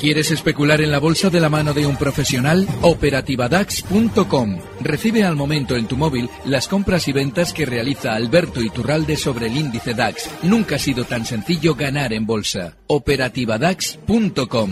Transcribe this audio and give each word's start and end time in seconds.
¿Quieres 0.00 0.30
especular 0.30 0.80
en 0.80 0.90
la 0.90 0.98
bolsa 0.98 1.28
de 1.28 1.40
la 1.40 1.50
mano 1.50 1.74
de 1.74 1.86
un 1.86 1.94
profesional? 1.94 2.66
Operativadax.com. 2.80 4.58
Recibe 4.80 5.24
al 5.24 5.36
momento 5.36 5.76
en 5.76 5.86
tu 5.86 5.98
móvil 5.98 6.30
las 6.46 6.68
compras 6.68 7.06
y 7.08 7.12
ventas 7.12 7.52
que 7.52 7.66
realiza 7.66 8.14
Alberto 8.14 8.62
Iturralde 8.62 9.18
sobre 9.18 9.48
el 9.48 9.58
índice 9.58 9.92
DAX. 9.92 10.30
Nunca 10.42 10.76
ha 10.76 10.78
sido 10.78 11.04
tan 11.04 11.26
sencillo 11.26 11.74
ganar 11.74 12.14
en 12.14 12.24
bolsa. 12.24 12.78
Operativadax.com. 12.86 14.70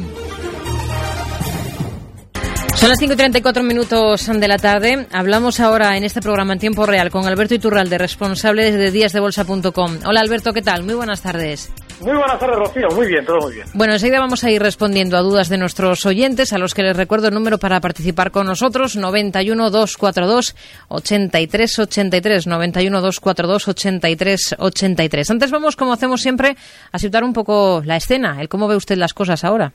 Son 2.76 2.88
las 2.88 2.98
5 2.98 3.12
y 3.12 3.16
34 3.16 3.62
minutos 3.62 4.30
de 4.32 4.48
la 4.48 4.56
tarde. 4.56 5.08
Hablamos 5.12 5.60
ahora 5.60 5.98
en 5.98 6.04
este 6.04 6.22
programa 6.22 6.54
en 6.54 6.58
tiempo 6.58 6.86
real 6.86 7.10
con 7.10 7.26
Alberto 7.26 7.54
Iturralde, 7.54 7.98
responsable 7.98 8.72
de 8.72 8.90
díasdebolsa.com. 8.90 9.98
Hola 10.06 10.20
Alberto, 10.20 10.54
¿qué 10.54 10.62
tal? 10.62 10.84
Muy 10.84 10.94
buenas 10.94 11.20
tardes. 11.20 11.70
Muy 12.00 12.16
buenas 12.16 12.38
tardes, 12.38 12.56
Rocío. 12.56 12.88
Muy 12.94 13.08
bien, 13.08 13.24
todo 13.24 13.38
muy 13.40 13.54
bien. 13.54 13.66
Bueno, 13.74 13.94
enseguida 13.94 14.20
vamos 14.20 14.44
a 14.44 14.50
ir 14.50 14.62
respondiendo 14.62 15.16
a 15.16 15.20
dudas 15.20 15.48
de 15.48 15.58
nuestros 15.58 16.06
oyentes, 16.06 16.52
a 16.52 16.58
los 16.58 16.72
que 16.72 16.82
les 16.82 16.96
recuerdo 16.96 17.28
el 17.28 17.34
número 17.34 17.58
para 17.58 17.80
participar 17.80 18.30
con 18.30 18.46
nosotros, 18.46 18.96
91 18.96 19.70
242 19.70 20.54
83 20.88 21.78
83, 21.80 22.46
91 22.46 23.00
242 23.00 23.68
83 23.68 24.56
83. 24.58 25.30
Antes 25.30 25.50
vamos, 25.50 25.74
como 25.74 25.92
hacemos 25.92 26.22
siempre, 26.22 26.54
a 26.92 26.98
situar 26.98 27.24
un 27.24 27.32
poco 27.32 27.82
la 27.84 27.96
escena, 27.96 28.40
el 28.40 28.48
cómo 28.48 28.68
ve 28.68 28.76
usted 28.76 28.96
las 28.96 29.12
cosas 29.12 29.42
ahora. 29.42 29.72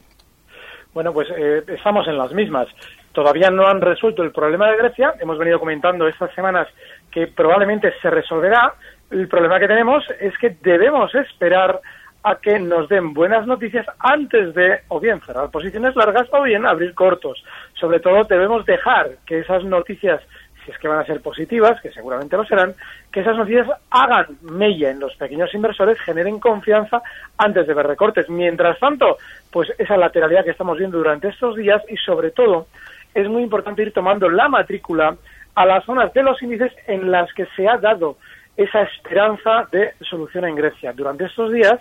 Bueno, 0.94 1.12
pues 1.12 1.28
eh, 1.36 1.64
estamos 1.68 2.08
en 2.08 2.18
las 2.18 2.32
mismas. 2.32 2.68
Todavía 3.12 3.50
no 3.50 3.68
han 3.68 3.82
resuelto 3.82 4.24
el 4.24 4.32
problema 4.32 4.72
de 4.72 4.78
Grecia. 4.78 5.14
Hemos 5.20 5.38
venido 5.38 5.60
comentando 5.60 6.08
estas 6.08 6.34
semanas 6.34 6.68
que 7.12 7.28
probablemente 7.28 7.92
se 8.02 8.10
resolverá. 8.10 8.76
El 9.12 9.28
problema 9.28 9.60
que 9.60 9.68
tenemos 9.68 10.04
es 10.20 10.34
que 10.40 10.56
debemos 10.62 11.14
esperar 11.16 11.82
a 12.24 12.36
que 12.36 12.58
nos 12.58 12.88
den 12.88 13.14
buenas 13.14 13.46
noticias 13.46 13.86
antes 14.00 14.54
de 14.56 14.80
o 14.88 15.00
bien 15.00 15.20
cerrar 15.22 15.52
posiciones 15.52 15.96
largas 15.96 16.28
o 16.32 16.42
bien 16.42 16.66
abrir 16.66 16.94
cortos. 16.94 17.44
Sobre 17.74 18.00
todo 18.00 18.24
debemos 18.24 18.66
dejar 18.66 19.12
que 19.26 19.40
esas 19.40 19.64
noticias, 19.66 20.22
si 20.64 20.72
es 20.72 20.78
que 20.78 20.88
van 20.88 21.00
a 21.00 21.06
ser 21.06 21.22
positivas, 21.22 21.82
que 21.82 21.92
seguramente 21.92 22.38
lo 22.38 22.46
serán, 22.46 22.74
que 23.12 23.20
esas 23.20 23.36
noticias 23.36 23.68
hagan 23.90 24.38
mella 24.42 24.90
en 24.90 25.02
los 25.02 25.14
pequeños 25.18 25.54
inversores, 25.54 26.00
generen 26.00 26.40
confianza 26.40 27.02
antes 27.38 27.68
de 27.68 27.74
ver 27.74 27.88
recortes. 27.88 28.30
Mientras 28.30 28.80
tanto, 28.80 29.18
pues 29.52 29.74
esa 29.78 29.98
lateralidad 29.98 30.46
que 30.46 30.52
estamos 30.52 30.78
viendo 30.78 30.98
durante 30.98 31.28
estos 31.28 31.58
días 31.58 31.82
y 31.90 31.98
sobre 31.98 32.32
todo 32.32 32.68
es 33.14 33.28
muy 33.28 33.44
importante 33.44 33.84
ir 33.84 33.92
tomando 33.92 34.30
la 34.30 34.48
matrícula 34.48 35.18
a 35.56 35.66
las 35.66 35.84
zonas 35.84 36.14
de 36.14 36.24
los 36.24 36.42
índices 36.42 36.72
en 36.88 37.12
las 37.12 37.32
que 37.34 37.46
se 37.56 37.68
ha 37.68 37.78
dado 37.78 38.18
esa 38.56 38.84
esperanza 38.84 39.68
de 39.72 39.94
solución 40.02 40.46
en 40.46 40.56
Grecia. 40.56 40.94
Durante 40.94 41.26
estos 41.26 41.52
días 41.52 41.80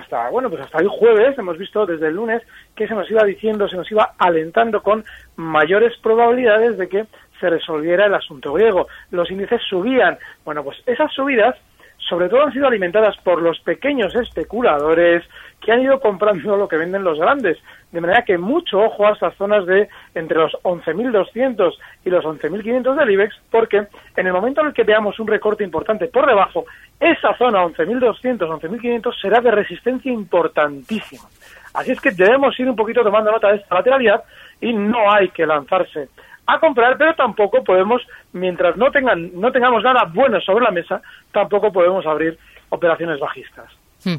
hasta 0.00 0.30
bueno 0.30 0.50
pues 0.50 0.62
hasta 0.62 0.78
el 0.78 0.88
jueves 0.88 1.38
hemos 1.38 1.58
visto 1.58 1.86
desde 1.86 2.08
el 2.08 2.14
lunes 2.14 2.42
que 2.74 2.88
se 2.88 2.94
nos 2.94 3.10
iba 3.10 3.24
diciendo 3.24 3.68
se 3.68 3.76
nos 3.76 3.90
iba 3.90 4.14
alentando 4.18 4.82
con 4.82 5.04
mayores 5.36 5.96
probabilidades 6.02 6.76
de 6.78 6.88
que 6.88 7.06
se 7.40 7.48
resolviera 7.48 8.06
el 8.06 8.14
asunto 8.14 8.52
griego 8.52 8.88
los 9.10 9.30
índices 9.30 9.60
subían 9.68 10.18
bueno 10.44 10.64
pues 10.64 10.78
esas 10.86 11.12
subidas 11.12 11.56
sobre 12.08 12.28
todo 12.28 12.42
han 12.42 12.52
sido 12.52 12.66
alimentadas 12.66 13.16
por 13.18 13.40
los 13.40 13.60
pequeños 13.60 14.14
especuladores 14.16 15.22
que 15.60 15.70
han 15.70 15.82
ido 15.82 16.00
comprando 16.00 16.56
lo 16.56 16.66
que 16.66 16.76
venden 16.76 17.04
los 17.04 17.18
grandes. 17.18 17.58
De 17.92 18.00
manera 18.00 18.24
que 18.24 18.38
mucho 18.38 18.80
ojo 18.80 19.06
a 19.06 19.12
estas 19.12 19.36
zonas 19.36 19.66
de 19.66 19.88
entre 20.14 20.38
los 20.38 20.52
11.200 20.62 21.72
y 22.04 22.10
los 22.10 22.24
11.500 22.24 22.96
del 22.96 23.10
IBEX, 23.10 23.36
porque 23.50 23.86
en 24.16 24.26
el 24.26 24.32
momento 24.32 24.60
en 24.60 24.68
el 24.68 24.72
que 24.72 24.84
veamos 24.84 25.20
un 25.20 25.28
recorte 25.28 25.62
importante 25.62 26.08
por 26.08 26.26
debajo, 26.26 26.64
esa 27.00 27.34
zona 27.38 27.64
11.200, 27.64 28.38
11.500 28.60 29.20
será 29.20 29.40
de 29.40 29.50
resistencia 29.50 30.12
importantísima. 30.12 31.24
Así 31.72 31.92
es 31.92 32.00
que 32.00 32.10
debemos 32.10 32.58
ir 32.60 32.68
un 32.68 32.76
poquito 32.76 33.02
tomando 33.02 33.32
nota 33.32 33.48
de 33.48 33.56
esta 33.56 33.76
lateralidad 33.76 34.22
y 34.60 34.72
no 34.72 35.10
hay 35.10 35.30
que 35.30 35.46
lanzarse 35.46 36.08
a 36.46 36.58
comprar, 36.58 36.98
pero 36.98 37.14
tampoco 37.14 37.62
podemos, 37.64 38.02
mientras 38.32 38.76
no 38.76 38.90
tengan, 38.90 39.30
no 39.40 39.50
tengamos 39.52 39.82
nada 39.82 40.04
bueno 40.12 40.40
sobre 40.40 40.64
la 40.64 40.70
mesa, 40.72 41.00
tampoco 41.32 41.72
podemos 41.72 42.04
abrir 42.06 42.36
operaciones 42.70 43.18
bajistas. 43.18 43.66
Hmm. 44.04 44.16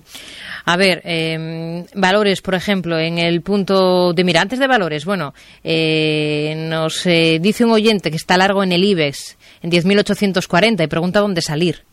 A 0.66 0.78
ver, 0.78 1.02
eh, 1.04 1.86
valores, 1.96 2.42
por 2.42 2.54
ejemplo, 2.54 2.98
en 3.00 3.18
el 3.18 3.42
punto 3.42 4.14
de 4.14 4.24
mira, 4.24 4.42
antes 4.42 4.60
de 4.60 4.68
valores, 4.68 5.06
bueno, 5.06 5.34
eh, 5.64 6.54
nos 6.56 7.06
eh, 7.08 7.40
dice 7.42 7.66
un 7.66 7.72
oyente 7.72 8.12
que 8.12 8.18
está 8.18 8.38
largo 8.38 8.64
en 8.64 8.72
el 8.72 8.84
IBEX 8.84 9.38
en 9.64 9.72
10.840 9.72 10.84
y 10.84 10.88
pregunta 10.88 11.20
dónde 11.20 11.42
salir. 11.42 11.84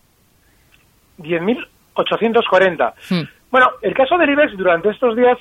10.840. 1.18 2.94
Hmm. 3.10 3.28
Bueno, 3.50 3.70
el 3.82 3.94
caso 3.94 4.18
del 4.18 4.30
IBEX 4.30 4.56
durante 4.56 4.90
estos 4.90 5.16
días, 5.16 5.38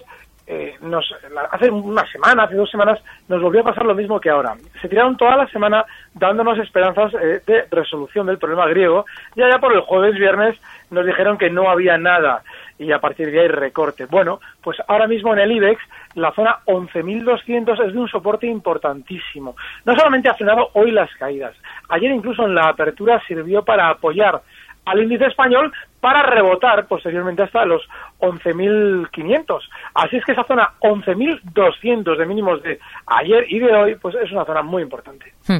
eh, 0.49 0.75
nos, 0.79 1.13
hace 1.51 1.69
una 1.69 2.09
semana, 2.09 2.43
hace 2.43 2.55
dos 2.55 2.71
semanas, 2.71 3.01
nos 3.27 3.41
volvió 3.41 3.59
a 3.61 3.65
pasar 3.65 3.85
lo 3.85 3.93
mismo 3.93 4.17
que 4.17 4.29
ahora. 4.29 4.55
Se 4.81 4.87
tiraron 4.87 5.17
toda 5.17 5.35
la 5.35 5.45
semana 5.47 5.85
dándonos 6.13 6.57
esperanzas 6.59 7.13
eh, 7.15 7.41
de 7.45 7.65
resolución 7.69 8.27
del 8.27 8.37
problema 8.37 8.65
griego 8.67 9.05
y 9.35 9.41
allá 9.41 9.59
por 9.59 9.73
el 9.73 9.81
jueves, 9.81 10.17
viernes, 10.17 10.57
nos 10.89 11.05
dijeron 11.05 11.37
que 11.37 11.49
no 11.49 11.69
había 11.69 11.97
nada 11.97 12.43
y 12.79 12.93
a 12.93 12.99
partir 12.99 13.29
de 13.29 13.41
ahí 13.41 13.47
recorte. 13.49 14.05
Bueno, 14.05 14.39
pues 14.61 14.77
ahora 14.87 15.05
mismo 15.05 15.33
en 15.33 15.39
el 15.39 15.51
IBEX 15.51 15.81
la 16.15 16.31
zona 16.31 16.59
11.200 16.65 17.85
es 17.85 17.93
de 17.93 17.99
un 17.99 18.07
soporte 18.07 18.47
importantísimo. 18.47 19.57
No 19.83 19.95
solamente 19.95 20.29
ha 20.29 20.35
frenado 20.35 20.69
hoy 20.73 20.91
las 20.91 21.13
caídas, 21.15 21.55
ayer 21.89 22.11
incluso 22.11 22.45
en 22.45 22.55
la 22.55 22.69
apertura 22.69 23.21
sirvió 23.27 23.63
para 23.63 23.89
apoyar 23.89 24.41
al 24.87 25.03
índice 25.03 25.25
español 25.25 25.71
para 25.99 26.23
rebotar 26.23 26.87
posteriormente 26.87 27.43
hasta 27.43 27.65
los 27.65 27.81
11.500. 28.19 29.59
Así 29.93 30.17
es 30.17 30.25
que 30.25 30.31
esa 30.31 30.43
zona 30.43 30.69
11.200 30.79 32.17
de 32.17 32.25
mínimos 32.25 32.61
de 32.63 32.79
ayer 33.07 33.45
y 33.49 33.59
de 33.59 33.73
hoy, 33.73 33.95
pues 33.95 34.15
es 34.23 34.31
una 34.31 34.45
zona 34.45 34.61
muy 34.61 34.83
importante. 34.83 35.33
Hmm. 35.47 35.57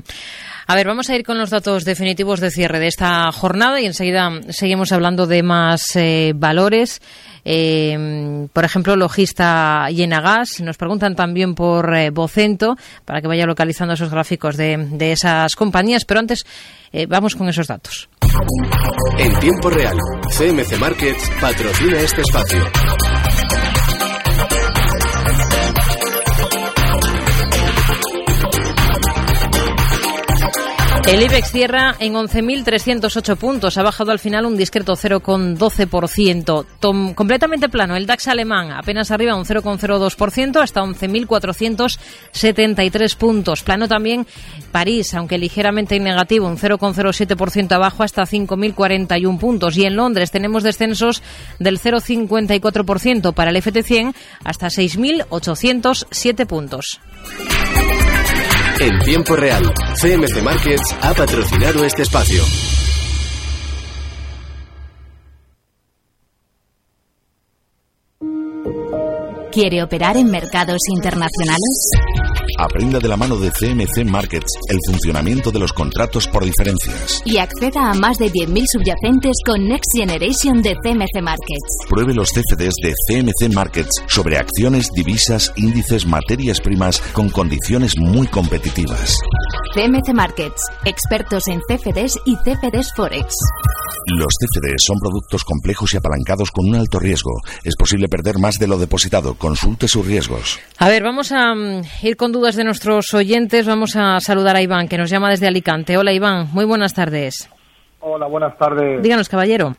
A 0.68 0.76
ver, 0.76 0.88
vamos 0.88 1.10
a 1.10 1.16
ir 1.16 1.24
con 1.24 1.38
los 1.38 1.50
datos 1.50 1.86
definitivos 1.86 2.40
de 2.40 2.52
cierre 2.52 2.80
de 2.80 2.88
esta 2.88 3.32
jornada 3.32 3.82
y 3.82 3.86
enseguida 3.86 4.30
seguimos 4.50 4.92
hablando 4.92 5.26
de 5.26 5.44
más 5.44 5.96
eh, 5.96 6.34
valores. 6.36 7.02
Eh, 7.50 8.48
por 8.52 8.66
ejemplo, 8.66 8.98
Logista 8.98 9.88
y 9.90 10.04
Enagas. 10.04 10.60
Nos 10.60 10.78
preguntan 10.78 11.16
también 11.16 11.56
por 11.56 11.96
eh, 11.96 12.10
Vocento 12.10 12.76
para 13.06 13.22
que 13.22 13.28
vaya 13.28 13.46
localizando 13.46 13.94
esos 13.94 14.12
gráficos 14.12 14.58
de, 14.58 14.78
de 14.78 15.14
esas 15.14 15.56
compañías. 15.56 16.04
Pero 16.04 16.20
antes, 16.20 16.46
eh, 16.92 17.06
vamos 17.08 17.36
con 17.36 17.48
esos 17.48 17.68
datos. 17.68 18.10
En 19.20 19.40
tiempo 19.40 19.70
real, 19.70 19.98
CMC 20.38 20.78
Markets 20.80 21.32
patrocina 21.42 22.00
este 22.02 22.22
espacio. 22.22 22.64
El 31.08 31.22
IBEX 31.24 31.52
cierra 31.52 31.96
en 32.00 32.14
11.308 32.16 33.38
puntos. 33.38 33.78
Ha 33.78 33.84
bajado 33.84 34.12
al 34.12 34.20
final 34.20 34.46
un 34.46 34.58
discreto 34.58 34.94
0,12%. 34.98 36.66
Tom- 36.82 37.14
completamente 37.14 37.70
plano. 37.70 37.96
El 37.96 38.06
DAX 38.06 38.28
alemán 38.28 38.72
apenas 38.74 39.10
arriba 39.12 39.34
un 39.36 39.46
0,02% 39.46 40.62
hasta 40.62 40.82
11.473 40.82 43.16
puntos. 43.16 43.64
Plano 43.64 43.88
también 43.88 44.28
París, 44.74 45.14
aunque 45.14 45.38
ligeramente 45.38 45.96
en 45.96 46.04
negativo, 46.04 46.46
un 46.46 46.58
0,07% 46.58 47.72
abajo 47.72 48.04
hasta 48.04 48.24
5.041 48.24 49.40
puntos. 49.40 49.78
Y 49.78 49.86
en 49.86 49.96
Londres 49.96 50.32
tenemos 50.32 50.62
descensos 50.62 51.24
del 51.58 51.80
0,54% 51.80 53.34
para 53.34 53.52
el 53.52 53.56
FT100 53.64 54.14
hasta 54.44 54.68
6.807 54.68 56.46
puntos. 56.46 57.00
En 58.80 59.00
tiempo 59.00 59.36
real, 59.36 59.64
CMC 60.00 60.44
Markets 60.44 60.96
ha 61.02 61.12
patrocinado 61.16 61.84
este 61.84 62.04
espacio. 62.04 62.44
¿Quiere 69.52 69.82
operar 69.82 70.18
en 70.18 70.30
mercados 70.30 70.78
internacionales? 70.94 72.27
Aprenda 72.58 73.00
de 73.00 73.08
la 73.08 73.18
mano 73.18 73.38
de 73.38 73.52
CMC 73.52 74.04
Markets 74.06 74.52
el 74.70 74.78
funcionamiento 74.88 75.52
de 75.52 75.60
los 75.60 75.74
contratos 75.74 76.28
por 76.28 76.44
diferencias. 76.44 77.22
Y 77.26 77.38
acceda 77.38 77.92
a 77.92 77.94
más 77.94 78.18
de 78.18 78.32
10.000 78.32 78.66
subyacentes 78.72 79.38
con 79.46 79.68
Next 79.68 79.92
Generation 79.96 80.62
de 80.62 80.76
CMC 80.76 81.22
Markets. 81.22 81.86
Pruebe 81.88 82.14
los 82.14 82.32
CFDs 82.32 82.74
de 82.82 82.94
CMC 83.08 83.54
Markets 83.54 84.04
sobre 84.08 84.38
acciones, 84.38 84.90
divisas, 84.94 85.54
índices, 85.56 86.06
materias 86.06 86.60
primas 86.60 87.00
con 87.14 87.30
condiciones 87.30 87.98
muy 87.98 88.28
competitivas. 88.28 89.16
CMC 89.76 90.14
Markets, 90.14 90.64
expertos 90.86 91.48
en 91.48 91.62
CFDs 91.62 92.20
y 92.26 92.36
CFDs 92.38 92.92
Forex. 92.96 93.36
Los 94.16 94.30
CFDs 94.40 94.86
son 94.88 95.00
productos 95.00 95.44
complejos 95.44 95.94
y 95.94 95.98
apalancados 95.98 96.52
con 96.52 96.70
un 96.70 96.76
alto 96.76 96.98
riesgo. 96.98 97.42
Es 97.66 97.76
posible 97.76 98.08
perder 98.08 98.40
más 98.40 98.58
de 98.58 98.66
lo 98.66 98.78
depositado. 98.78 99.36
Consulte 99.36 99.90
sus 99.90 100.06
riesgos. 100.06 100.60
A 100.78 100.88
ver, 100.88 101.04
vamos 101.04 101.34
a 101.34 101.54
mm, 101.54 101.82
ir 102.04 102.16
con 102.16 102.32
dudas 102.32 102.47
de 102.56 102.64
nuestros 102.64 103.14
oyentes. 103.14 103.66
Vamos 103.68 103.96
a 103.96 104.20
saludar 104.20 104.56
a 104.56 104.62
Iván, 104.62 104.88
que 104.88 104.98
nos 104.98 105.10
llama 105.10 105.30
desde 105.30 105.48
Alicante. 105.48 105.98
Hola, 105.98 106.14
Iván. 106.14 106.48
Muy 106.54 106.66
buenas 106.66 106.94
tardes. 106.94 107.50
Hola, 108.00 108.28
buenas 108.28 108.58
tardes. 108.58 109.02
Díganos, 109.02 109.28
caballero. 109.30 109.76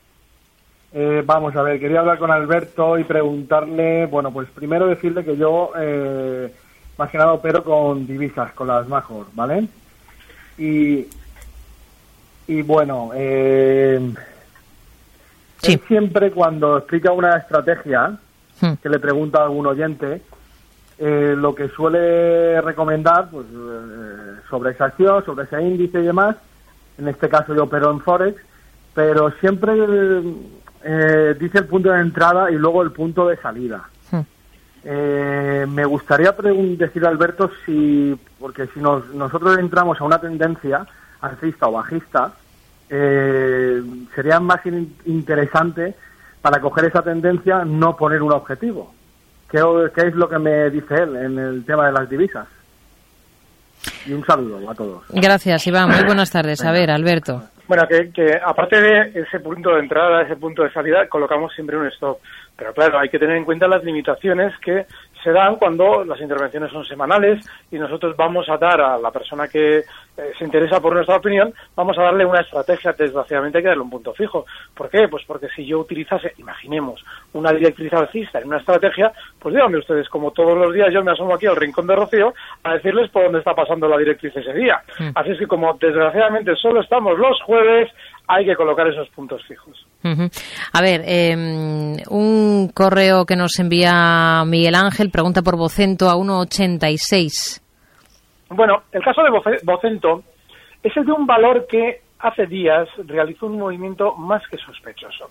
Eh, 0.92 1.22
vamos 1.24 1.54
a 1.54 1.62
ver, 1.62 1.78
quería 1.78 2.00
hablar 2.00 2.18
con 2.18 2.30
Alberto 2.30 2.98
y 2.98 3.04
preguntarle, 3.04 4.06
bueno, 4.06 4.32
pues 4.32 4.48
primero 4.50 4.86
decirle 4.86 5.22
que 5.24 5.36
yo 5.36 5.70
eh, 5.78 6.52
más 6.96 7.10
que 7.10 7.18
nada 7.18 7.32
opero 7.32 7.62
con 7.62 8.06
divisas, 8.06 8.52
con 8.52 8.68
las 8.68 8.88
Major, 8.88 9.26
¿vale? 9.34 9.68
Y, 10.56 11.06
y 12.48 12.62
bueno, 12.62 13.10
eh, 13.14 14.00
Sí. 15.60 15.78
siempre 15.88 16.30
cuando 16.30 16.78
explica 16.78 17.12
una 17.12 17.36
estrategia 17.36 18.16
Hmm. 18.60 18.72
que 18.82 18.88
le 18.88 18.98
pregunta 18.98 19.38
a 19.38 19.44
algún 19.44 19.66
oyente, 19.68 20.20
eh, 20.98 21.34
lo 21.36 21.54
que 21.54 21.68
suele 21.68 22.60
recomendar 22.60 23.30
pues, 23.30 23.46
eh, 23.50 24.40
sobre 24.50 24.72
esa 24.72 24.86
acción, 24.86 25.24
sobre 25.24 25.44
ese 25.44 25.62
índice 25.62 26.00
y 26.00 26.04
demás, 26.06 26.36
en 26.98 27.08
este 27.08 27.28
caso 27.28 27.54
yo 27.54 27.64
opero 27.64 27.90
en 27.90 28.00
Forex, 28.00 28.40
pero 28.94 29.30
siempre 29.40 29.72
eh, 30.82 31.36
dice 31.38 31.58
el 31.58 31.66
punto 31.66 31.90
de 31.90 32.00
entrada 32.00 32.50
y 32.50 32.54
luego 32.56 32.82
el 32.82 32.90
punto 32.92 33.28
de 33.28 33.36
salida. 33.36 33.88
Hmm. 34.10 34.20
Eh, 34.84 35.66
me 35.68 35.84
gustaría 35.84 36.32
decirle 36.32 37.08
a 37.08 37.10
Alberto 37.10 37.50
si, 37.64 38.18
porque 38.40 38.66
si 38.68 38.80
nos- 38.80 39.06
nosotros 39.14 39.58
entramos 39.58 40.00
a 40.00 40.04
una 40.04 40.20
tendencia 40.20 40.86
alcista 41.20 41.68
o 41.68 41.72
bajista, 41.72 42.32
eh, 42.90 43.82
sería 44.14 44.40
más 44.40 44.64
in- 44.66 44.96
interesante 45.04 45.94
para 46.40 46.60
coger 46.60 46.86
esa 46.86 47.02
tendencia 47.02 47.64
no 47.64 47.96
poner 47.96 48.22
un 48.22 48.32
objetivo. 48.32 48.94
¿Qué, 49.50 49.58
es 50.06 50.14
lo 50.14 50.28
que 50.28 50.38
me 50.38 50.70
dice 50.70 50.94
él 50.94 51.16
en 51.16 51.38
el 51.38 51.64
tema 51.64 51.86
de 51.86 51.92
las 51.92 52.08
divisas? 52.08 52.46
Y 54.06 54.12
un 54.12 54.24
saludo 54.24 54.70
a 54.70 54.74
todos. 54.74 55.04
Gracias, 55.10 55.66
Iván. 55.66 55.88
Muy 55.88 56.04
buenas 56.04 56.30
tardes. 56.30 56.64
A 56.64 56.72
ver, 56.72 56.90
Alberto. 56.90 57.42
Bueno, 57.66 57.86
que, 57.86 58.10
que 58.10 58.38
aparte 58.42 58.80
de 58.80 59.12
ese 59.14 59.40
punto 59.40 59.74
de 59.74 59.80
entrada, 59.80 60.22
ese 60.22 60.36
punto 60.36 60.62
de 60.62 60.72
salida, 60.72 61.06
colocamos 61.08 61.52
siempre 61.54 61.76
un 61.76 61.86
stop. 61.86 62.18
Pero 62.56 62.74
claro, 62.74 62.98
hay 62.98 63.08
que 63.08 63.18
tener 63.18 63.36
en 63.36 63.44
cuenta 63.44 63.68
las 63.68 63.84
limitaciones 63.84 64.52
que 64.58 64.86
se 65.22 65.30
dan 65.30 65.56
cuando 65.56 66.04
las 66.04 66.20
intervenciones 66.20 66.70
son 66.70 66.84
semanales 66.84 67.44
y 67.70 67.78
nosotros 67.78 68.16
vamos 68.16 68.48
a 68.48 68.56
dar 68.56 68.80
a 68.80 68.98
la 68.98 69.10
persona 69.10 69.48
que 69.48 69.78
eh, 69.78 69.84
se 70.38 70.44
interesa 70.44 70.80
por 70.80 70.94
nuestra 70.94 71.16
opinión, 71.16 71.52
vamos 71.76 71.98
a 71.98 72.02
darle 72.02 72.24
una 72.24 72.40
estrategia, 72.40 72.92
desgraciadamente 72.92 73.58
hay 73.58 73.62
que 73.62 73.68
darle 73.68 73.82
un 73.82 73.90
punto 73.90 74.12
fijo. 74.14 74.46
¿Por 74.74 74.88
qué? 74.90 75.08
Pues 75.08 75.24
porque 75.26 75.48
si 75.54 75.64
yo 75.64 75.80
utilizase, 75.80 76.32
imaginemos, 76.38 77.04
una 77.32 77.52
directriz 77.52 77.92
alcista 77.92 78.38
en 78.38 78.48
una 78.48 78.58
estrategia, 78.58 79.12
pues 79.38 79.54
díganme 79.54 79.78
ustedes, 79.78 80.08
como 80.08 80.30
todos 80.30 80.56
los 80.56 80.72
días 80.72 80.92
yo 80.92 81.02
me 81.02 81.12
asomo 81.12 81.34
aquí 81.34 81.46
al 81.46 81.56
rincón 81.56 81.86
de 81.86 81.96
Rocío 81.96 82.34
a 82.62 82.74
decirles 82.74 83.10
por 83.10 83.24
dónde 83.24 83.38
está 83.38 83.54
pasando 83.54 83.88
la 83.88 83.98
directriz 83.98 84.36
ese 84.36 84.52
día. 84.52 84.82
Así 85.14 85.30
es 85.30 85.38
que 85.38 85.46
como 85.46 85.72
desgraciadamente 85.74 86.54
solo 86.56 86.80
estamos 86.80 87.18
los 87.18 87.40
jueves, 87.42 87.90
hay 88.28 88.44
que 88.44 88.54
colocar 88.54 88.86
esos 88.86 89.08
puntos 89.08 89.42
fijos. 89.46 89.86
A 90.72 90.82
ver, 90.82 91.02
eh, 91.06 91.34
un 92.08 92.70
correo 92.72 93.24
que 93.24 93.36
nos 93.36 93.58
envía 93.58 94.44
Miguel 94.46 94.74
Ángel 94.74 95.10
pregunta 95.10 95.42
por 95.42 95.56
Vocento 95.56 96.08
a 96.08 96.14
1,86. 96.14 97.60
Bueno, 98.50 98.82
el 98.92 99.02
caso 99.02 99.22
de 99.22 99.58
Vocento 99.64 100.22
es 100.82 100.96
el 100.96 101.06
de 101.06 101.12
un 101.12 101.26
valor 101.26 101.66
que 101.66 102.02
hace 102.20 102.46
días 102.46 102.88
realizó 103.06 103.46
un 103.46 103.58
movimiento 103.58 104.14
más 104.14 104.42
que 104.48 104.58
sospechoso. 104.58 105.30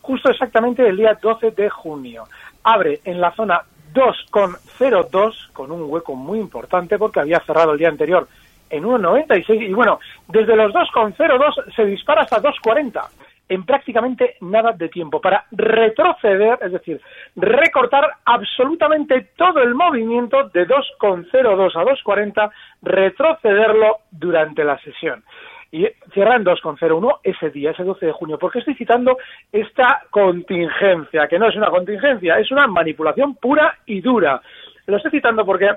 Justo 0.00 0.30
exactamente 0.30 0.86
el 0.86 0.96
día 0.96 1.16
12 1.20 1.52
de 1.52 1.70
junio. 1.70 2.24
Abre 2.64 3.00
en 3.04 3.20
la 3.20 3.32
zona 3.32 3.62
2,02 3.94 5.52
con 5.52 5.70
un 5.70 5.84
hueco 5.88 6.16
muy 6.16 6.38
importante 6.38 6.98
porque 6.98 7.20
había 7.20 7.40
cerrado 7.40 7.72
el 7.72 7.78
día 7.78 7.88
anterior 7.88 8.26
en 8.72 8.84
1,96 8.84 9.68
y 9.68 9.72
bueno, 9.72 10.00
desde 10.28 10.56
los 10.56 10.72
2,02 10.72 11.74
se 11.76 11.84
dispara 11.84 12.22
hasta 12.22 12.42
2,40 12.42 13.02
en 13.48 13.64
prácticamente 13.64 14.36
nada 14.40 14.72
de 14.72 14.88
tiempo 14.88 15.20
para 15.20 15.44
retroceder, 15.52 16.58
es 16.62 16.72
decir, 16.72 17.00
recortar 17.36 18.10
absolutamente 18.24 19.28
todo 19.36 19.60
el 19.60 19.74
movimiento 19.74 20.48
de 20.54 20.66
2,02 20.66 21.76
a 21.76 21.84
2,40, 21.84 22.50
retrocederlo 22.80 23.98
durante 24.10 24.64
la 24.64 24.78
sesión. 24.78 25.22
Y 25.70 25.86
cierra 26.14 26.36
en 26.36 26.44
2,01 26.44 27.18
ese 27.22 27.50
día, 27.50 27.72
ese 27.72 27.84
12 27.84 28.06
de 28.06 28.12
junio. 28.12 28.38
¿Por 28.38 28.52
qué 28.52 28.60
estoy 28.60 28.74
citando 28.74 29.18
esta 29.50 30.02
contingencia? 30.10 31.28
Que 31.28 31.38
no 31.38 31.48
es 31.48 31.56
una 31.56 31.70
contingencia, 31.70 32.38
es 32.38 32.50
una 32.50 32.66
manipulación 32.66 33.34
pura 33.34 33.78
y 33.84 34.00
dura. 34.00 34.40
Lo 34.86 34.96
estoy 34.96 35.10
citando 35.10 35.44
porque 35.44 35.70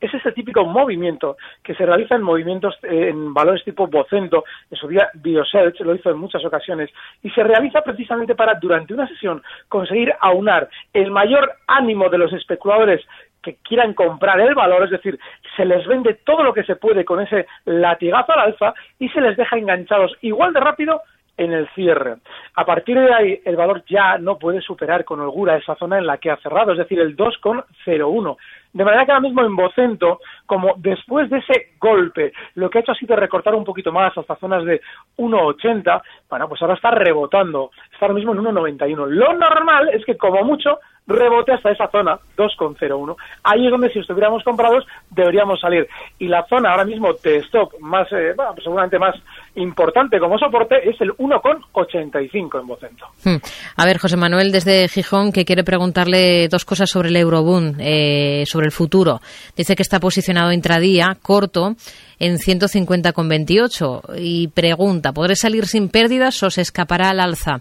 es 0.00 0.12
ese 0.12 0.32
típico 0.32 0.64
movimiento 0.64 1.36
que 1.62 1.74
se 1.74 1.86
realiza 1.86 2.14
en 2.14 2.22
movimientos 2.22 2.76
eh, 2.82 3.08
en 3.10 3.32
valores 3.32 3.64
tipo 3.64 3.86
Vocento, 3.86 4.44
en 4.70 4.76
su 4.76 4.88
día 4.88 5.10
Biosearch 5.14 5.80
lo 5.80 5.94
hizo 5.94 6.10
en 6.10 6.18
muchas 6.18 6.44
ocasiones, 6.44 6.90
y 7.22 7.30
se 7.30 7.42
realiza 7.42 7.82
precisamente 7.82 8.34
para, 8.34 8.54
durante 8.54 8.94
una 8.94 9.08
sesión, 9.08 9.42
conseguir 9.68 10.12
aunar 10.20 10.68
el 10.92 11.10
mayor 11.10 11.52
ánimo 11.66 12.08
de 12.08 12.18
los 12.18 12.32
especuladores 12.32 13.00
que 13.42 13.56
quieran 13.56 13.92
comprar 13.92 14.40
el 14.40 14.54
valor, 14.54 14.84
es 14.84 14.90
decir, 14.90 15.18
se 15.56 15.64
les 15.64 15.86
vende 15.86 16.14
todo 16.24 16.42
lo 16.42 16.54
que 16.54 16.64
se 16.64 16.76
puede 16.76 17.04
con 17.04 17.20
ese 17.20 17.46
latigazo 17.66 18.32
al 18.32 18.40
alza 18.40 18.74
y 18.98 19.08
se 19.10 19.20
les 19.20 19.36
deja 19.36 19.56
enganchados 19.56 20.16
igual 20.22 20.52
de 20.52 20.60
rápido 20.60 21.02
en 21.36 21.52
el 21.52 21.68
cierre. 21.74 22.16
A 22.54 22.64
partir 22.64 22.98
de 22.98 23.12
ahí, 23.12 23.40
el 23.44 23.56
valor 23.56 23.84
ya 23.86 24.18
no 24.18 24.38
puede 24.38 24.60
superar 24.60 25.04
con 25.04 25.20
holgura 25.20 25.56
esa 25.56 25.74
zona 25.76 25.98
en 25.98 26.06
la 26.06 26.18
que 26.18 26.30
ha 26.30 26.36
cerrado, 26.38 26.72
es 26.72 26.78
decir, 26.78 26.98
el 27.00 27.16
2,01. 27.16 28.36
De 28.74 28.84
manera 28.84 29.06
que 29.06 29.12
ahora 29.12 29.22
mismo 29.22 29.40
en 29.42 29.54
Vocento, 29.54 30.18
como 30.46 30.74
después 30.78 31.30
de 31.30 31.38
ese 31.38 31.74
golpe, 31.80 32.32
lo 32.56 32.68
que 32.68 32.78
ha 32.78 32.80
hecho 32.80 32.90
ha 32.90 32.96
sido 32.96 33.14
recortar 33.14 33.54
un 33.54 33.64
poquito 33.64 33.92
más 33.92 34.16
hasta 34.18 34.34
zonas 34.34 34.64
de 34.64 34.80
1,80, 35.16 36.02
bueno, 36.28 36.48
pues 36.48 36.60
ahora 36.60 36.74
está 36.74 36.90
rebotando, 36.90 37.70
está 37.92 38.06
ahora 38.06 38.14
mismo 38.14 38.32
en 38.32 38.40
1,91. 38.40 39.06
Lo 39.06 39.32
normal 39.32 39.90
es 39.92 40.04
que 40.04 40.16
como 40.16 40.42
mucho 40.42 40.80
rebote 41.06 41.52
hasta 41.52 41.70
esa 41.70 41.88
zona, 41.88 42.18
2,01. 42.36 43.16
Ahí 43.42 43.66
es 43.66 43.70
donde 43.70 43.90
si 43.90 43.98
estuviéramos 43.98 44.42
comprados 44.42 44.84
deberíamos 45.10 45.60
salir. 45.60 45.86
Y 46.18 46.28
la 46.28 46.44
zona 46.46 46.70
ahora 46.70 46.84
mismo 46.84 47.12
de 47.22 47.36
stock 47.38 47.78
más, 47.80 48.10
eh, 48.12 48.32
bueno, 48.34 48.52
pues 48.52 48.64
seguramente 48.64 48.98
más 48.98 49.14
importante 49.56 50.18
como 50.18 50.38
soporte 50.38 50.88
es 50.88 51.00
el 51.00 51.10
1,85 51.12 52.60
en 52.60 52.66
Vocento. 52.66 53.06
Hmm. 53.24 53.36
A 53.76 53.84
ver, 53.84 53.98
José 53.98 54.16
Manuel 54.16 54.50
desde 54.50 54.88
Gijón 54.88 55.32
que 55.32 55.44
quiere 55.44 55.62
preguntarle 55.62 56.48
dos 56.48 56.64
cosas 56.64 56.90
sobre 56.90 57.10
el 57.10 57.16
Euroboom, 57.16 57.74
eh, 57.78 58.44
sobre 58.46 58.66
el 58.66 58.72
futuro. 58.72 59.20
Dice 59.56 59.76
que 59.76 59.82
está 59.82 60.00
posicionado 60.00 60.52
intradía, 60.52 61.16
corto, 61.20 61.74
en 62.18 62.38
150,28 62.38 64.16
y 64.18 64.48
pregunta, 64.48 65.12
¿podré 65.12 65.36
salir 65.36 65.66
sin 65.66 65.88
pérdidas 65.88 66.42
o 66.42 66.50
se 66.50 66.62
escapará 66.62 67.10
al 67.10 67.20
alza? 67.20 67.60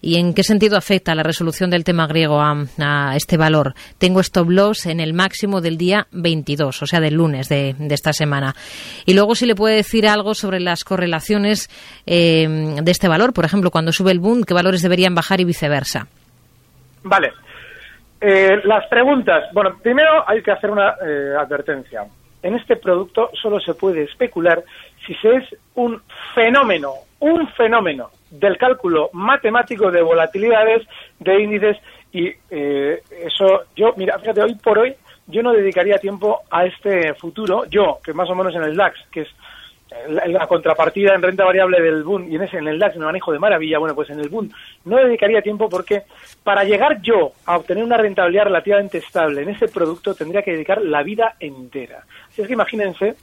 ¿Y 0.00 0.18
en 0.18 0.34
qué 0.34 0.42
sentido 0.42 0.76
afecta 0.76 1.14
la 1.14 1.22
resolución 1.22 1.70
del 1.70 1.84
tema 1.84 2.06
griego 2.06 2.40
a 2.40 2.54
este 3.14 3.36
valor? 3.36 3.74
Tengo 3.98 4.20
stop 4.20 4.50
loss 4.50 4.86
en 4.86 5.00
el 5.00 5.14
máximo 5.14 5.60
del 5.60 5.76
día 5.76 6.06
22, 6.12 6.82
o 6.82 6.86
sea, 6.86 7.00
del 7.00 7.14
lunes 7.14 7.48
de, 7.48 7.74
esta 7.90 8.12
semana. 8.12 8.54
Y 9.06 9.14
luego 9.14 9.34
si 9.34 9.46
le 9.46 9.54
puede 9.54 9.76
decir 9.76 10.06
algo 10.06 10.34
sobre 10.34 10.60
las 10.60 10.84
correlaciones 10.84 11.68
eh, 12.06 12.46
de 12.82 12.90
este 12.90 13.08
valor, 13.08 13.32
por 13.32 13.44
ejemplo, 13.44 13.70
cuando 13.70 13.92
sube 13.92 14.12
el 14.12 14.20
boom, 14.20 14.44
qué 14.44 14.54
valores 14.54 14.82
deberían 14.82 15.14
bajar 15.14 15.40
y 15.40 15.44
viceversa. 15.44 16.06
Vale. 17.02 17.32
Eh, 18.20 18.60
las 18.64 18.86
preguntas. 18.88 19.44
Bueno, 19.52 19.76
primero 19.82 20.24
hay 20.26 20.42
que 20.42 20.50
hacer 20.50 20.70
una 20.70 20.94
eh, 21.06 21.34
advertencia. 21.38 22.04
En 22.42 22.54
este 22.54 22.76
producto 22.76 23.30
solo 23.40 23.60
se 23.60 23.74
puede 23.74 24.04
especular 24.04 24.62
si 25.06 25.14
se 25.16 25.36
es 25.36 25.56
un 25.74 26.00
fenómeno, 26.34 26.92
un 27.20 27.48
fenómeno 27.48 28.10
del 28.30 28.56
cálculo 28.56 29.10
matemático 29.12 29.90
de 29.90 30.02
volatilidades, 30.02 30.86
de 31.20 31.42
índices 31.42 31.76
y 32.14 32.32
eh, 32.48 33.02
eso, 33.10 33.64
yo, 33.74 33.92
mira, 33.96 34.16
fíjate, 34.20 34.40
hoy 34.40 34.54
por 34.54 34.78
hoy 34.78 34.94
yo 35.26 35.42
no 35.42 35.52
dedicaría 35.52 35.98
tiempo 35.98 36.42
a 36.48 36.64
este 36.64 37.12
futuro, 37.14 37.64
yo, 37.66 37.98
que 38.04 38.12
más 38.12 38.30
o 38.30 38.36
menos 38.36 38.54
en 38.54 38.62
el 38.62 38.76
DAX, 38.76 39.00
que 39.10 39.22
es 39.22 39.28
la, 40.08 40.24
la 40.26 40.46
contrapartida 40.46 41.12
en 41.12 41.22
renta 41.22 41.44
variable 41.44 41.82
del 41.82 42.04
Bund 42.04 42.30
y 42.30 42.36
en 42.36 42.42
ese 42.42 42.58
en 42.58 42.68
el 42.68 42.78
DAX 42.78 42.96
me 42.96 43.06
manejo 43.06 43.32
de 43.32 43.40
maravilla, 43.40 43.80
bueno, 43.80 43.96
pues 43.96 44.10
en 44.10 44.20
el 44.20 44.28
Bund 44.28 44.52
no 44.84 44.96
dedicaría 44.96 45.42
tiempo 45.42 45.68
porque 45.68 46.02
para 46.44 46.62
llegar 46.62 47.02
yo 47.02 47.32
a 47.46 47.56
obtener 47.56 47.82
una 47.82 47.96
rentabilidad 47.96 48.44
relativamente 48.44 48.98
estable 48.98 49.42
en 49.42 49.48
ese 49.48 49.66
producto 49.66 50.14
tendría 50.14 50.42
que 50.42 50.52
dedicar 50.52 50.82
la 50.82 51.02
vida 51.02 51.34
entera. 51.40 52.04
Así 52.28 52.42
es 52.42 52.46
que 52.46 52.54
imagínense 52.54 53.16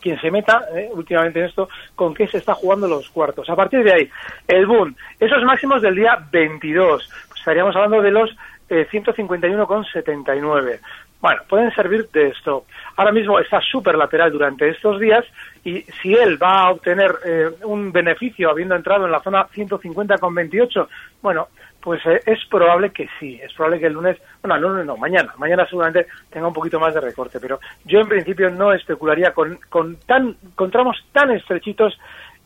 quien 0.00 0.20
se 0.20 0.30
meta 0.30 0.66
eh, 0.74 0.88
últimamente 0.92 1.38
en 1.38 1.46
esto, 1.46 1.68
con 1.94 2.14
qué 2.14 2.26
se 2.26 2.38
está 2.38 2.54
jugando 2.54 2.88
los 2.88 3.08
cuartos. 3.10 3.48
A 3.48 3.56
partir 3.56 3.84
de 3.84 3.92
ahí, 3.92 4.10
el 4.48 4.66
boom, 4.66 4.96
esos 5.18 5.42
máximos 5.44 5.82
del 5.82 5.94
día 5.94 6.18
22, 6.30 7.08
pues 7.28 7.29
estaríamos 7.40 7.74
hablando 7.74 8.00
de 8.00 8.10
los 8.12 8.30
eh, 8.68 8.86
151,79. 8.90 10.78
Bueno, 11.20 11.42
pueden 11.48 11.70
servir 11.74 12.08
de 12.10 12.28
esto. 12.28 12.64
Ahora 12.96 13.12
mismo 13.12 13.38
está 13.38 13.60
súper 13.60 13.96
lateral 13.96 14.32
durante 14.32 14.68
estos 14.68 14.98
días 14.98 15.24
y 15.64 15.82
si 16.00 16.14
él 16.14 16.42
va 16.42 16.62
a 16.62 16.70
obtener 16.70 17.12
eh, 17.26 17.50
un 17.64 17.92
beneficio 17.92 18.48
habiendo 18.48 18.74
entrado 18.74 19.04
en 19.04 19.12
la 19.12 19.20
zona 19.20 19.46
150,28, 19.48 20.88
bueno, 21.20 21.48
pues 21.82 22.00
eh, 22.06 22.20
es 22.24 22.38
probable 22.46 22.90
que 22.90 23.08
sí, 23.18 23.38
es 23.42 23.52
probable 23.52 23.80
que 23.80 23.86
el 23.86 23.94
lunes, 23.94 24.16
bueno, 24.42 24.58
no, 24.58 24.74
no, 24.74 24.84
no, 24.84 24.96
mañana, 24.96 25.34
mañana 25.36 25.66
seguramente 25.66 26.06
tenga 26.30 26.46
un 26.46 26.54
poquito 26.54 26.80
más 26.80 26.94
de 26.94 27.00
recorte, 27.00 27.38
pero 27.38 27.60
yo 27.84 28.00
en 28.00 28.08
principio 28.08 28.48
no 28.50 28.72
especularía 28.72 29.32
con, 29.32 29.58
con 29.68 29.96
tan, 29.96 30.36
con 30.54 30.70
tramos 30.70 30.96
tan 31.12 31.30
estrechitos 31.32 31.98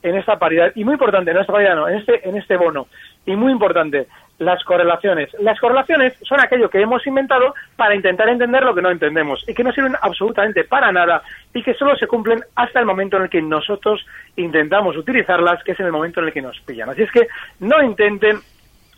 en 0.03 0.17
esta 0.17 0.39
paridad, 0.39 0.73
y 0.75 0.85
muy 0.85 0.95
importante, 0.95 1.31
en 1.31 1.39
esta 1.39 1.53
paridad 1.53 1.77
no, 1.77 1.89
en 1.89 1.99
este, 1.99 2.29
en 2.29 2.37
este 2.37 2.57
bono, 2.57 2.89
y 3.25 3.37
muy 3.37 3.53
importante, 3.53 4.07
las 4.39 4.63
correlaciones. 4.65 5.33
Las 5.41 5.59
correlaciones 5.61 6.15
son 6.23 6.41
aquello 6.41 6.69
que 6.69 6.81
hemos 6.81 7.07
inventado 7.07 7.55
para 7.77 7.95
intentar 7.95 8.29
entender 8.29 8.63
lo 8.63 8.75
que 8.75 8.83
no 8.83 8.91
entendemos 8.91 9.45
y 9.49 9.55
que 9.55 9.65
no 9.65 9.73
sirven 9.73 9.97
absolutamente 10.01 10.65
para 10.65 10.91
nada 10.93 11.23
y 11.53 11.63
que 11.63 11.75
solo 11.75 11.97
se 11.97 12.07
cumplen 12.07 12.45
hasta 12.57 12.81
el 12.81 12.87
momento 12.87 13.17
en 13.17 13.25
el 13.25 13.31
que 13.31 13.43
nosotros 13.43 14.05
intentamos 14.37 14.97
utilizarlas, 14.97 15.63
que 15.63 15.73
es 15.73 15.81
en 15.81 15.87
el 15.87 15.93
momento 15.93 16.21
en 16.21 16.27
el 16.27 16.33
que 16.33 16.43
nos 16.43 16.61
pillan. 16.61 16.91
Así 16.91 17.03
es 17.03 17.13
que 17.13 17.29
no 17.61 17.83
intenten 17.83 18.41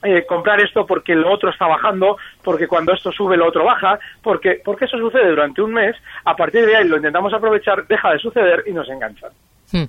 eh, 0.02 0.24
comprar 0.26 0.60
esto 0.60 0.86
porque 0.86 1.14
lo 1.14 1.30
otro 1.30 1.50
está 1.50 1.66
bajando, 1.66 2.16
porque 2.42 2.68
cuando 2.68 2.92
esto 2.92 3.12
sube 3.12 3.36
lo 3.36 3.46
otro 3.46 3.64
baja, 3.64 3.98
porque, 4.22 4.60
porque 4.64 4.84
eso 4.86 4.98
sucede 4.98 5.28
durante 5.30 5.62
un 5.62 5.72
mes, 5.72 5.96
a 6.24 6.36
partir 6.36 6.64
de 6.64 6.76
ahí 6.76 6.86
lo 6.86 6.96
intentamos 6.96 7.32
aprovechar, 7.32 7.86
deja 7.86 8.12
de 8.12 8.18
suceder 8.18 8.64
y 8.66 8.72
nos 8.72 8.88
enganchan. 8.88 9.32
Hmm. 9.72 9.84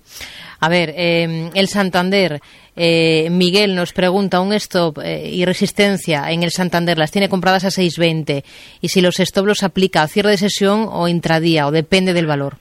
A 0.59 0.69
ver, 0.69 0.89
eh, 0.95 1.49
el 1.53 1.67
Santander, 1.67 2.39
eh, 2.75 3.29
Miguel 3.29 3.75
nos 3.75 3.93
pregunta 3.93 4.41
un 4.41 4.53
stop 4.53 4.99
eh, 5.03 5.29
y 5.29 5.45
resistencia 5.45 6.31
en 6.31 6.43
el 6.43 6.49
Santander, 6.49 6.97
las 6.97 7.11
tiene 7.11 7.29
compradas 7.29 7.63
a 7.65 7.67
6.20 7.67 8.43
y 8.81 8.87
si 8.87 9.01
los 9.01 9.19
stop 9.19 9.45
los 9.45 9.63
aplica 9.63 10.01
a 10.01 10.07
cierre 10.07 10.31
de 10.31 10.37
sesión 10.37 10.87
o 10.89 11.07
intradía 11.07 11.67
o 11.67 11.71
depende 11.71 12.13
del 12.13 12.25
valor. 12.25 12.53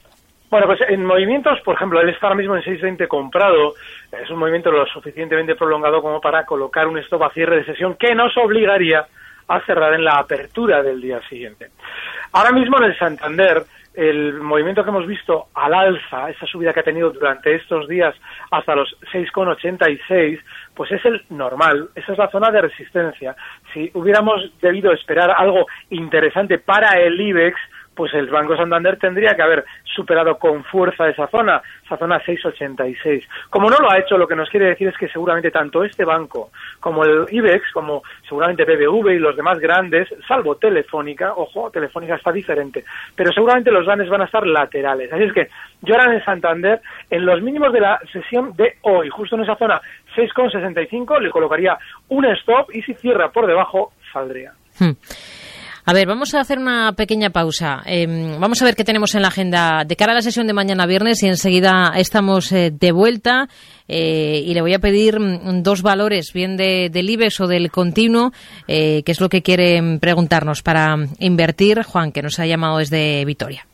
Bueno, 0.50 0.66
pues 0.66 0.80
en 0.88 1.04
movimientos, 1.04 1.58
por 1.64 1.74
ejemplo, 1.74 2.00
él 2.00 2.08
está 2.08 2.28
ahora 2.28 2.38
mismo 2.38 2.56
en 2.56 2.62
6.20 2.62 3.08
comprado, 3.08 3.74
es 4.12 4.30
un 4.30 4.38
movimiento 4.38 4.70
lo 4.70 4.86
suficientemente 4.86 5.56
prolongado 5.56 6.00
como 6.00 6.20
para 6.20 6.44
colocar 6.44 6.86
un 6.86 6.98
stop 6.98 7.24
a 7.24 7.30
cierre 7.30 7.56
de 7.56 7.64
sesión 7.64 7.96
que 7.96 8.14
nos 8.14 8.36
obligaría 8.36 9.06
a 9.48 9.60
cerrar 9.60 9.94
en 9.94 10.04
la 10.04 10.18
apertura 10.18 10.82
del 10.82 11.00
día 11.00 11.20
siguiente. 11.28 11.70
Ahora 12.32 12.52
mismo 12.52 12.78
en 12.78 12.84
el 12.84 12.98
Santander, 12.98 13.64
el 13.96 14.34
movimiento 14.34 14.84
que 14.84 14.90
hemos 14.90 15.06
visto 15.06 15.48
al 15.54 15.72
alza, 15.72 16.30
esa 16.30 16.46
subida 16.46 16.72
que 16.72 16.80
ha 16.80 16.84
tenido 16.84 17.10
durante 17.10 17.54
estos 17.54 17.88
días 17.88 18.14
hasta 18.50 18.76
los 18.76 18.94
6,86, 19.12 20.38
pues 20.74 20.92
es 20.92 21.04
el 21.06 21.24
normal, 21.30 21.88
esa 21.94 22.12
es 22.12 22.18
la 22.18 22.30
zona 22.30 22.50
de 22.50 22.60
resistencia. 22.60 23.34
Si 23.72 23.90
hubiéramos 23.94 24.52
debido 24.60 24.92
esperar 24.92 25.34
algo 25.36 25.66
interesante 25.90 26.58
para 26.58 27.00
el 27.00 27.18
IBEX, 27.18 27.58
pues 27.96 28.12
el 28.14 28.28
Banco 28.28 28.56
Santander 28.56 28.98
tendría 28.98 29.34
que 29.34 29.42
haber 29.42 29.64
superado 29.82 30.38
con 30.38 30.62
fuerza 30.64 31.08
esa 31.08 31.26
zona, 31.28 31.62
esa 31.84 31.96
zona 31.96 32.20
686. 32.20 33.26
Como 33.50 33.70
no 33.70 33.78
lo 33.78 33.90
ha 33.90 33.98
hecho, 33.98 34.18
lo 34.18 34.28
que 34.28 34.36
nos 34.36 34.50
quiere 34.50 34.66
decir 34.66 34.88
es 34.88 34.96
que 34.96 35.08
seguramente 35.08 35.50
tanto 35.50 35.82
este 35.82 36.04
banco 36.04 36.50
como 36.78 37.02
el 37.04 37.26
IBEX, 37.30 37.72
como 37.72 38.02
seguramente 38.28 38.64
BBV 38.64 39.12
y 39.12 39.18
los 39.18 39.34
demás 39.34 39.58
grandes, 39.58 40.08
salvo 40.28 40.56
Telefónica, 40.56 41.32
ojo, 41.34 41.70
Telefónica 41.70 42.16
está 42.16 42.30
diferente, 42.30 42.84
pero 43.14 43.32
seguramente 43.32 43.70
los 43.70 43.86
grandes 43.86 44.08
van 44.08 44.20
a 44.20 44.26
estar 44.26 44.46
laterales. 44.46 45.10
Así 45.12 45.24
es 45.24 45.32
que 45.32 45.48
yo 45.80 45.94
ahora 45.94 46.14
en 46.14 46.24
Santander, 46.24 46.80
en 47.10 47.24
los 47.24 47.40
mínimos 47.40 47.72
de 47.72 47.80
la 47.80 47.98
sesión 48.12 48.54
de 48.56 48.76
hoy, 48.82 49.08
justo 49.08 49.36
en 49.36 49.42
esa 49.42 49.56
zona 49.56 49.80
6,65, 50.14 51.20
le 51.20 51.30
colocaría 51.30 51.78
un 52.08 52.26
stop 52.26 52.70
y 52.74 52.82
si 52.82 52.94
cierra 52.94 53.30
por 53.30 53.46
debajo, 53.46 53.92
saldría. 54.12 54.52
Hmm. 54.78 54.92
A 55.88 55.92
ver, 55.92 56.08
vamos 56.08 56.34
a 56.34 56.40
hacer 56.40 56.58
una 56.58 56.94
pequeña 56.94 57.30
pausa. 57.30 57.80
Eh, 57.86 58.36
vamos 58.40 58.60
a 58.60 58.64
ver 58.64 58.74
qué 58.74 58.82
tenemos 58.82 59.14
en 59.14 59.22
la 59.22 59.28
agenda 59.28 59.84
de 59.86 59.94
cara 59.94 60.10
a 60.10 60.14
la 60.16 60.20
sesión 60.20 60.48
de 60.48 60.52
mañana 60.52 60.84
viernes 60.84 61.22
y 61.22 61.28
enseguida 61.28 61.92
estamos 61.96 62.50
eh, 62.50 62.72
de 62.72 62.90
vuelta. 62.90 63.48
Eh, 63.86 64.42
y 64.44 64.52
le 64.52 64.62
voy 64.62 64.74
a 64.74 64.80
pedir 64.80 65.20
mm, 65.20 65.62
dos 65.62 65.82
valores, 65.82 66.32
bien 66.32 66.56
de, 66.56 66.90
del 66.90 67.08
IBEX 67.08 67.38
o 67.38 67.46
del 67.46 67.70
continuo, 67.70 68.32
que 68.66 69.04
es 69.06 69.20
lo 69.20 69.28
que 69.28 69.42
quieren 69.42 70.00
preguntarnos 70.00 70.60
para 70.62 70.96
invertir. 71.20 71.84
Juan, 71.84 72.10
que 72.10 72.20
nos 72.20 72.40
ha 72.40 72.46
llamado 72.46 72.78
desde 72.78 73.24
Vitoria. 73.24 73.64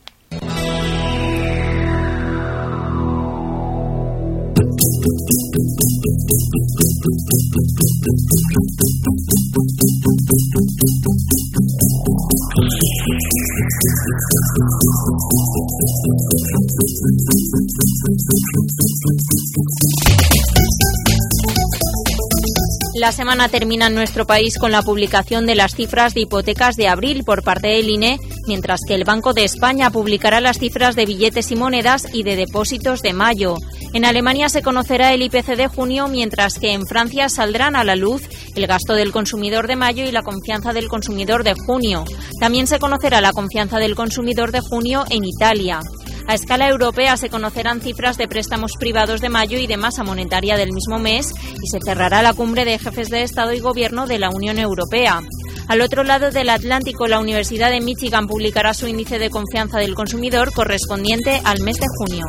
La 22.95 23.11
semana 23.11 23.49
termina 23.49 23.89
en 23.89 23.95
nuestro 23.95 24.27
país 24.27 24.59
con 24.59 24.71
la 24.71 24.83
publicación 24.83 25.45
de 25.45 25.55
las 25.55 25.75
cifras 25.75 26.15
de 26.15 26.21
hipotecas 26.21 26.77
de 26.77 26.89
abril 26.89 27.25
por 27.25 27.43
parte 27.43 27.69
del 27.69 27.89
INE, 27.89 28.21
mientras 28.47 28.81
que 28.87 28.95
el 28.95 29.05
Banco 29.05 29.33
de 29.33 29.45
España 29.45 29.91
publicará 29.91 30.41
las 30.41 30.59
cifras 30.59 30.95
de 30.95 31.07
billetes 31.07 31.51
y 31.51 31.57
monedas 31.57 32.07
y 32.13 32.23
de 32.23 32.37
depósitos 32.37 33.03
de 33.03 33.13
mayo. 33.13 33.57
En 33.95 34.07
Alemania 34.07 34.49
se 34.49 34.63
conocerá 34.63 35.13
el 35.13 35.21
IPC 35.21 35.55
de 35.57 35.69
junio, 35.69 36.09
mientras 36.09 36.59
que 36.59 36.73
en 36.73 36.87
Francia 36.87 37.29
saldrán 37.29 37.77
a 37.77 37.85
la 37.85 37.95
luz 37.95 38.23
el 38.55 38.67
gasto 38.67 38.95
del 38.95 39.13
consumidor 39.13 39.67
de 39.67 39.77
mayo 39.77 40.05
y 40.05 40.13
la 40.13 40.23
confianza 40.23 40.73
del 40.73 40.89
consumidor 40.89 41.45
de 41.45 41.53
junio. 41.55 42.05
También 42.41 42.67
se 42.67 42.79
conocerá 42.79 43.21
la 43.21 43.33
confianza 43.33 43.79
del 43.79 43.95
consumidor 43.95 44.51
de 44.51 44.61
junio 44.61 45.05
en 45.11 45.25
Italia. 45.25 45.81
A 46.27 46.35
escala 46.35 46.69
europea 46.69 47.17
se 47.17 47.29
conocerán 47.29 47.83
cifras 47.83 48.17
de 48.17 48.29
préstamos 48.29 48.73
privados 48.79 49.21
de 49.21 49.29
mayo 49.29 49.59
y 49.59 49.67
de 49.67 49.77
masa 49.77 50.05
monetaria 50.05 50.57
del 50.57 50.73
mismo 50.73 50.99
mes 50.99 51.35
y 51.63 51.67
se 51.67 51.81
cerrará 51.85 52.23
la 52.23 52.33
cumbre 52.33 52.65
de 52.65 52.79
jefes 52.79 53.11
de 53.11 53.23
Estado 53.23 53.53
y 53.53 53.61
Gobierno 53.61 54.07
de 54.07 54.19
la 54.19 54.31
Unión 54.31 54.59
Europea. 54.59 55.21
Al 55.69 55.81
otro 55.81 56.03
lado 56.03 56.31
del 56.31 56.51
Atlántico, 56.51 57.07
la 57.07 57.19
Universidad 57.19 57.71
de 57.71 57.81
Michigan 57.81 58.27
publicará 58.27 58.75
su 58.75 58.87
índice 58.87 59.19
de 59.19 59.31
confianza 59.31 59.79
del 59.79 59.95
consumidor 59.95 60.53
correspondiente 60.53 61.41
al 61.45 61.61
mes 61.61 61.77
de 61.77 61.87
junio. 61.99 62.27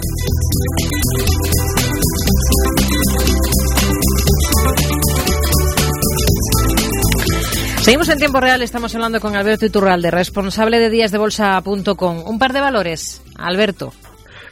Seguimos 7.84 8.08
en 8.08 8.18
tiempo 8.18 8.40
real, 8.40 8.62
estamos 8.62 8.96
hablando 8.96 9.20
con 9.20 9.36
Alberto 9.36 9.66
Iturralde, 9.66 10.10
responsable 10.10 10.80
de 10.80 10.90
díasdebolsa.com. 10.90 12.24
Un 12.26 12.40
par 12.40 12.54
de 12.54 12.62
valores, 12.62 13.22
Alberto. 13.38 13.92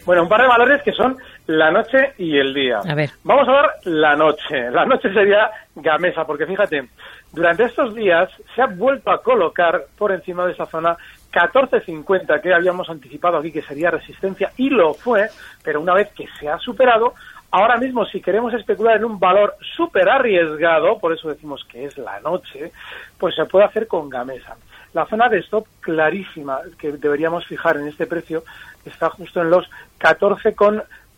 Bueno, 0.06 0.24
un 0.24 0.30
par 0.30 0.42
de 0.42 0.48
valores 0.48 0.82
que 0.84 0.92
son 0.92 1.16
la 1.48 1.72
noche 1.72 2.14
y 2.18 2.38
el 2.38 2.54
día. 2.54 2.80
A 2.86 2.94
ver. 2.94 3.12
Vamos 3.24 3.48
a 3.48 3.52
ver 3.54 3.72
la 3.86 4.16
noche. 4.16 4.70
La 4.72 4.86
noche 4.86 5.14
sería 5.14 5.50
Gamesa, 5.76 6.26
porque 6.26 6.46
fíjate, 6.46 6.90
durante 7.34 7.64
estos 7.64 7.96
días 7.96 8.30
se 8.56 8.62
ha 8.62 8.68
vuelto 8.68 9.10
a 9.12 9.22
colocar 9.22 9.86
por 9.98 10.12
encima 10.12 10.46
de 10.46 10.54
esa 10.54 10.66
zona 10.66 10.98
14.50 11.32 12.42
que 12.42 12.54
habíamos 12.54 12.90
anticipado 12.90 13.38
aquí 13.38 13.52
que 13.52 13.62
sería 13.62 13.90
resistencia 13.90 14.52
y 14.58 14.70
lo 14.70 14.94
fue, 14.94 15.30
pero 15.64 15.80
una 15.80 15.94
vez 15.94 16.12
que 16.14 16.28
se 16.40 16.50
ha 16.50 16.58
superado, 16.60 17.14
ahora 17.52 17.78
mismo 17.78 18.06
si 18.06 18.22
queremos 18.22 18.54
especular 18.54 18.98
en 18.98 19.06
un 19.06 19.20
valor 19.20 19.56
súper 19.76 20.10
arriesgado, 20.10 21.00
por 21.00 21.14
eso 21.14 21.30
decimos 21.30 21.64
que 21.70 21.86
es 21.86 21.98
la 21.98 22.20
noche, 22.20 22.72
pues 23.18 23.34
se 23.36 23.46
puede 23.46 23.66
hacer 23.66 23.88
con 23.88 24.10
Gamesa. 24.10 24.58
La 24.94 25.06
zona 25.06 25.30
de 25.30 25.40
stop 25.40 25.66
clarísima 25.80 26.60
que 26.78 26.92
deberíamos 26.92 27.46
fijar 27.46 27.78
en 27.78 27.88
este 27.88 28.08
precio 28.08 28.44
está 28.84 29.10
justo 29.10 29.42
en 29.42 29.50
los 29.50 29.70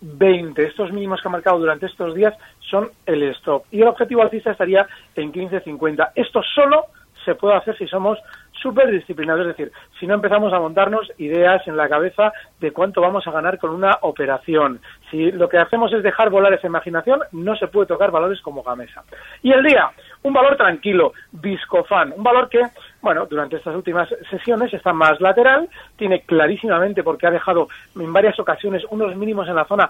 14,20. 0.03 0.60
Estos 0.60 0.91
mínimos 0.91 1.22
que 1.22 1.27
ha 1.27 1.31
marcado 1.31 1.60
durante 1.60 1.86
estos 1.86 2.13
días 2.15 2.33
son 2.69 2.89
el 3.05 3.24
stop. 3.36 3.63
Y 3.72 3.81
el 3.81 3.88
objetivo 3.88 4.22
alcista 4.22 4.51
estaría 4.51 4.88
en 5.15 5.31
15,50. 5.31 6.12
Esto 6.15 6.41
solo 6.55 6.86
se 7.25 7.36
puede 7.36 7.55
hacer 7.55 7.77
si 7.77 7.88
somos 7.88 8.19
súper 8.62 8.89
disciplinados, 8.91 9.41
es 9.41 9.57
decir, 9.57 9.72
si 10.00 10.07
no 10.07 10.15
empezamos 10.15 10.53
a 10.53 10.60
montarnos 10.60 11.12
ideas 11.17 11.65
en 11.67 11.75
la 11.75 11.89
cabeza 11.89 12.31
de 12.60 12.72
cuánto 12.72 13.01
vamos 13.01 13.25
a 13.27 13.31
ganar 13.31 13.57
con 13.57 13.72
una 13.72 13.98
operación. 14.01 14.79
Si 15.12 15.31
lo 15.31 15.50
que 15.50 15.57
hacemos 15.57 15.91
es 15.93 16.01
dejar 16.03 16.29
volar 16.29 16.53
esa 16.53 16.67
imaginación, 16.67 17.22
no 17.33 17.55
se 17.55 17.67
puede 17.67 17.88
tocar 17.88 18.12
valores 18.12 18.41
como 18.41 18.63
Gamesa. 18.63 19.03
Y 19.41 19.51
el 19.51 19.63
día, 19.63 19.89
un 20.24 20.33
valor 20.33 20.55
tranquilo, 20.55 21.13
Viscofan, 21.31 22.13
un 22.15 22.24
valor 22.24 22.48
que 22.50 22.62
bueno, 23.03 23.25
durante 23.25 23.57
estas 23.57 23.75
últimas 23.75 24.07
sesiones 24.29 24.74
está 24.74 24.93
más 24.93 25.19
lateral, 25.19 25.69
tiene 25.98 26.22
clarísimamente 26.22 27.03
porque 27.03 27.27
ha 27.27 27.31
dejado 27.31 27.67
en 28.00 28.13
varias 28.13 28.39
ocasiones 28.39 28.81
unos 28.89 29.13
mínimos 29.17 29.45
en 29.50 29.55
la 29.55 29.65
zona, 29.65 29.89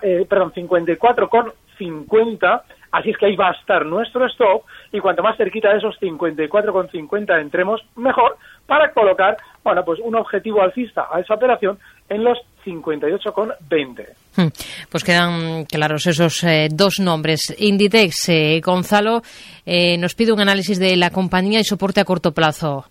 eh, 0.00 0.24
perdón, 0.26 0.52
54 0.54 1.28
con 1.28 1.52
50, 1.76 2.64
así 2.92 3.10
es 3.10 3.18
que 3.18 3.26
ahí 3.26 3.34
va 3.34 3.48
a 3.48 3.54
estar 3.54 3.84
nuestro 3.84 4.24
stop 4.26 4.62
y 4.92 5.00
cuanto 5.00 5.24
más 5.24 5.36
cerquita 5.36 5.70
de 5.70 5.78
esos 5.78 6.00
54,50 6.00 7.40
entremos, 7.40 7.84
mejor 7.96 8.36
para 8.66 8.92
colocar, 8.92 9.36
bueno, 9.64 9.84
pues 9.84 9.98
un 9.98 10.14
objetivo 10.14 10.62
alcista 10.62 11.08
a 11.10 11.18
esa 11.18 11.34
operación 11.34 11.76
en 12.08 12.22
los 12.22 12.38
58,20. 12.64 14.23
Hmm. 14.36 14.48
Pues 14.90 15.04
quedan 15.04 15.64
claros 15.64 16.06
esos 16.06 16.42
eh, 16.44 16.68
dos 16.72 16.98
nombres. 16.98 17.54
Inditex, 17.58 18.28
eh, 18.28 18.60
Gonzalo, 18.64 19.22
eh, 19.64 19.96
nos 19.98 20.14
pide 20.14 20.32
un 20.32 20.40
análisis 20.40 20.78
de 20.78 20.96
la 20.96 21.10
compañía 21.10 21.60
y 21.60 21.64
soporte 21.64 22.00
a 22.00 22.04
corto 22.04 22.32
plazo. 22.32 22.84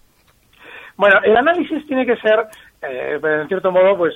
Bueno, 0.95 1.19
el 1.23 1.35
análisis 1.35 1.85
tiene 1.87 2.05
que 2.05 2.15
ser, 2.17 2.45
en 2.81 3.47
cierto 3.47 3.71
modo, 3.71 3.97
pues 3.97 4.13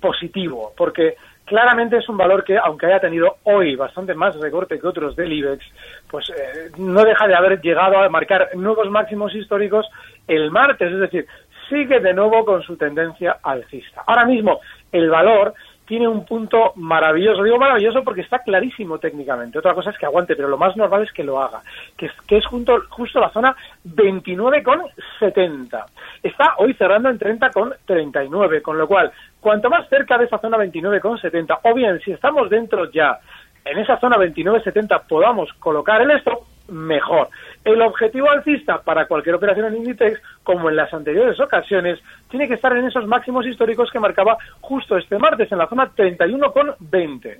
positivo, 0.00 0.72
porque 0.76 1.16
claramente 1.44 1.98
es 1.98 2.08
un 2.08 2.16
valor 2.16 2.44
que, 2.44 2.56
aunque 2.56 2.86
haya 2.86 3.00
tenido 3.00 3.38
hoy 3.42 3.74
bastante 3.74 4.14
más 4.14 4.36
recorte 4.36 4.78
que 4.78 4.86
otros 4.86 5.16
del 5.16 5.32
IBEX, 5.32 5.64
pues 6.08 6.32
no 6.78 7.02
deja 7.02 7.26
de 7.26 7.34
haber 7.34 7.60
llegado 7.60 7.98
a 7.98 8.08
marcar 8.08 8.50
nuevos 8.54 8.88
máximos 8.90 9.34
históricos 9.34 9.86
el 10.28 10.52
martes, 10.52 10.92
es 10.92 11.00
decir, 11.00 11.26
sigue 11.68 12.00
de 12.00 12.12
nuevo 12.12 12.44
con 12.44 12.62
su 12.62 12.76
tendencia 12.76 13.38
alcista. 13.42 14.02
Ahora 14.06 14.26
mismo, 14.26 14.60
el 14.92 15.08
valor 15.08 15.54
tiene 15.90 16.06
un 16.06 16.24
punto 16.24 16.72
maravilloso. 16.76 17.42
Digo 17.42 17.58
maravilloso 17.58 18.04
porque 18.04 18.20
está 18.20 18.38
clarísimo 18.38 19.00
técnicamente. 19.00 19.58
Otra 19.58 19.74
cosa 19.74 19.90
es 19.90 19.98
que 19.98 20.06
aguante, 20.06 20.36
pero 20.36 20.46
lo 20.46 20.56
más 20.56 20.76
normal 20.76 21.02
es 21.02 21.12
que 21.12 21.24
lo 21.24 21.42
haga. 21.42 21.62
Que 21.96 22.06
es, 22.06 22.12
que 22.28 22.36
es 22.36 22.46
junto, 22.46 22.80
justo 22.90 23.18
la 23.18 23.30
zona 23.30 23.56
29,70. 23.84 25.84
Está 26.22 26.54
hoy 26.58 26.74
cerrando 26.74 27.10
en 27.10 27.18
30,39. 27.18 28.62
Con 28.62 28.78
lo 28.78 28.86
cual, 28.86 29.10
cuanto 29.40 29.68
más 29.68 29.88
cerca 29.88 30.16
de 30.16 30.26
esa 30.26 30.38
zona 30.38 30.58
29,70, 30.58 31.58
o 31.64 31.74
bien 31.74 31.98
si 32.04 32.12
estamos 32.12 32.48
dentro 32.48 32.88
ya 32.92 33.18
en 33.64 33.78
esa 33.78 33.98
zona 33.98 34.16
29,70 34.16 35.08
podamos 35.08 35.52
colocar 35.54 36.00
el 36.02 36.12
stop, 36.12 36.44
mejor. 36.70 37.28
El 37.64 37.82
objetivo 37.82 38.30
alcista 38.30 38.80
para 38.82 39.06
cualquier 39.06 39.34
operación 39.34 39.66
en 39.66 39.76
Inditex, 39.76 40.20
como 40.42 40.70
en 40.70 40.76
las 40.76 40.92
anteriores 40.92 41.38
ocasiones, 41.40 41.98
tiene 42.30 42.48
que 42.48 42.54
estar 42.54 42.76
en 42.76 42.86
esos 42.86 43.06
máximos 43.06 43.46
históricos 43.46 43.90
que 43.92 44.00
marcaba 44.00 44.38
justo 44.60 44.96
este 44.96 45.18
martes, 45.18 45.50
en 45.52 45.58
la 45.58 45.68
zona 45.68 45.90
31,20. 45.94 47.38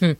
Hmm. 0.00 0.12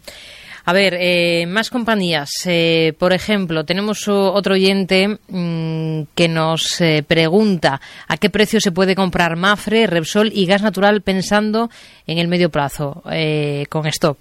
A 0.69 0.73
ver, 0.75 0.95
eh, 0.99 1.47
más 1.47 1.71
compañías. 1.71 2.29
Eh, 2.47 2.93
por 2.99 3.15
ejemplo, 3.15 3.65
tenemos 3.65 4.07
otro 4.07 4.53
oyente 4.53 5.19
mm, 5.29 6.03
que 6.15 6.29
nos 6.29 6.83
eh, 6.83 7.03
pregunta 7.09 7.81
a 8.07 8.19
qué 8.19 8.29
precio 8.29 8.61
se 8.61 8.71
puede 8.71 8.95
comprar 8.95 9.37
Mafre, 9.37 9.87
Repsol 9.87 10.31
y 10.31 10.45
gas 10.45 10.63
natural 10.63 11.01
pensando 11.01 11.71
en 12.07 12.19
el 12.19 12.29
medio 12.29 12.51
plazo 12.51 13.03
con 13.71 13.87
stop. 13.87 14.19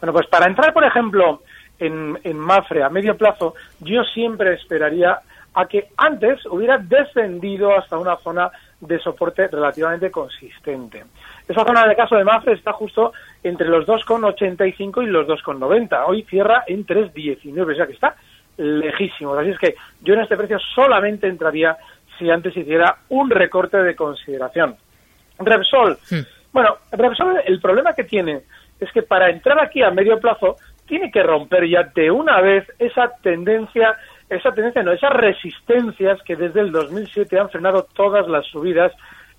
Bueno, 0.00 0.14
pues 0.14 0.26
para 0.28 0.46
entrar, 0.46 0.72
por 0.72 0.84
ejemplo, 0.84 1.42
en, 1.80 2.18
en 2.22 2.38
Mafre 2.38 2.82
a 2.82 2.88
medio 2.88 3.16
plazo, 3.16 3.54
yo 3.80 4.04
siempre 4.04 4.54
esperaría 4.54 5.20
a 5.54 5.66
que 5.66 5.88
antes 5.96 6.46
hubiera 6.46 6.78
descendido 6.78 7.76
hasta 7.76 7.98
una 7.98 8.16
zona 8.16 8.50
de 8.80 8.98
soporte 9.00 9.48
relativamente 9.48 10.10
consistente. 10.10 11.04
Esa 11.48 11.64
zona 11.64 11.84
el 11.84 11.96
caso 11.96 12.16
de 12.16 12.24
Mafre 12.24 12.54
está 12.54 12.72
justo 12.72 13.12
entre 13.42 13.68
los 13.68 13.86
2,85 13.86 15.02
y 15.02 15.06
los 15.06 15.26
2,90. 15.26 16.04
Hoy 16.06 16.22
cierra 16.22 16.64
en 16.66 16.86
3,19, 16.86 17.72
o 17.72 17.74
sea 17.74 17.86
que 17.86 17.92
está 17.92 18.14
lejísimo. 18.56 19.34
Así 19.34 19.50
es 19.50 19.58
que 19.58 19.74
yo 20.02 20.14
en 20.14 20.20
este 20.20 20.36
precio 20.36 20.58
solamente 20.74 21.26
entraría 21.26 21.76
si 22.18 22.30
antes 22.30 22.56
hiciera 22.56 22.98
un 23.08 23.30
recorte 23.30 23.78
de 23.78 23.96
consideración. 23.96 24.76
Repsol. 25.38 25.98
Hmm. 26.10 26.20
Bueno, 26.52 26.76
Repsol, 26.92 27.40
el 27.44 27.60
problema 27.60 27.94
que 27.94 28.04
tiene 28.04 28.42
es 28.78 28.90
que 28.92 29.02
para 29.02 29.30
entrar 29.30 29.60
aquí 29.60 29.82
a 29.82 29.90
medio 29.90 30.18
plazo 30.18 30.56
tiene 30.90 31.10
que 31.12 31.22
romper 31.22 31.68
ya 31.68 31.84
de 31.84 32.10
una 32.10 32.40
vez 32.40 32.66
esa 32.80 33.12
tendencia, 33.22 33.96
esa 34.28 34.52
tendencia 34.52 34.82
no, 34.82 34.90
esas 34.90 35.12
resistencias 35.12 36.20
que 36.24 36.34
desde 36.34 36.60
el 36.60 36.72
2007 36.72 37.38
han 37.38 37.48
frenado 37.48 37.86
todas 37.94 38.26
las 38.26 38.44
subidas 38.46 38.92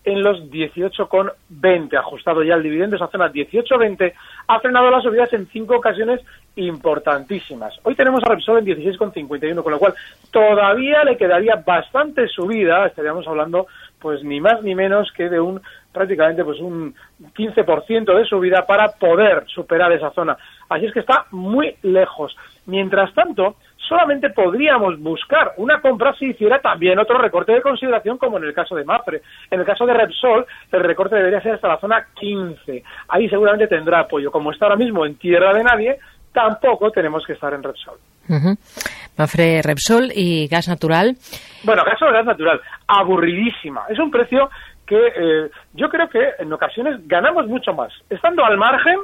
en 0.06 0.24
los 0.24 0.50
18,20, 0.50 1.96
ajustado 2.00 2.42
ya 2.42 2.56
el 2.56 2.64
dividendo, 2.64 2.96
esa 2.96 3.08
zona 3.08 3.32
18,20, 3.32 4.14
ha 4.48 4.60
frenado 4.62 4.90
las 4.90 5.04
subidas 5.04 5.32
en 5.34 5.46
cinco 5.48 5.76
ocasiones 5.76 6.22
importantísimas. 6.56 7.78
Hoy 7.84 7.96
tenemos 7.96 8.24
a 8.24 8.30
Repsol 8.30 8.60
en 8.60 8.66
16,51, 8.66 9.62
con 9.62 9.72
lo 9.74 9.78
cual 9.78 9.94
todavía 10.32 11.04
le 11.04 11.18
quedaría 11.18 11.62
bastante 11.66 12.28
subida, 12.30 12.88
estaríamos 12.88 13.28
hablando 13.28 13.68
pues 14.00 14.24
ni 14.24 14.42
más 14.42 14.64
ni 14.64 14.74
menos 14.74 15.12
que 15.16 15.30
de 15.30 15.40
un 15.40 15.62
prácticamente 15.92 16.44
pues 16.44 16.60
un 16.60 16.96
15% 17.36 18.18
de 18.18 18.26
subida 18.26 18.66
para 18.66 18.94
poder 18.94 19.44
superar 19.48 19.92
esa 19.92 20.12
zona. 20.12 20.38
Así 20.72 20.86
es 20.86 20.94
que 20.94 21.02
está 21.02 21.26
muy 21.32 21.76
lejos. 21.82 22.34
Mientras 22.66 23.14
tanto, 23.14 23.58
solamente 23.76 24.30
podríamos 24.30 24.98
buscar 25.02 25.52
una 25.58 25.82
compra 25.82 26.16
si 26.18 26.28
hiciera 26.28 26.62
también 26.62 26.98
otro 26.98 27.18
recorte 27.18 27.52
de 27.52 27.62
consideración 27.62 28.18
como 28.18 28.38
en 28.38 28.46
el 28.46 28.54
caso 28.54 28.74
de 28.76 28.86
Mapre. 28.86 29.22
En 29.50 29.60
el 29.60 29.66
caso 29.66 29.86
de 29.86 29.94
Repsol, 29.94 30.46
el 30.72 30.80
recorte 30.82 31.18
debería 31.18 31.42
ser 31.42 31.56
hasta 31.56 31.68
la 31.68 31.78
zona 31.78 32.08
15. 32.16 32.84
Ahí 33.10 33.28
seguramente 33.28 33.68
tendrá 33.68 34.00
apoyo. 34.00 34.32
Como 34.32 34.54
está 34.54 34.68
ahora 34.68 34.78
mismo 34.78 35.06
en 35.06 35.16
tierra 35.16 35.54
de 35.54 35.62
nadie, 35.62 36.00
tampoco 36.32 36.90
tenemos 36.90 37.26
que 37.26 37.34
estar 37.34 37.54
en 37.54 37.64
Repsol. 37.64 37.98
Mafre 39.18 39.62
Repsol 39.62 40.10
y 40.16 40.48
gas 40.48 40.70
natural. 40.70 41.18
Bueno, 41.66 41.84
gas 41.84 42.00
gas 42.00 42.26
natural, 42.26 42.62
aburridísima. 42.88 43.82
Es 43.90 44.00
un 44.00 44.10
precio 44.10 44.50
que 44.88 44.96
eh, 44.96 45.52
yo 45.74 45.90
creo 45.90 46.08
que 46.08 46.32
en 46.40 46.54
ocasiones 46.54 47.06
ganamos 47.10 47.46
mucho 47.48 47.74
más 47.74 47.92
estando 48.10 48.46
al 48.46 48.58
margen 48.58 48.96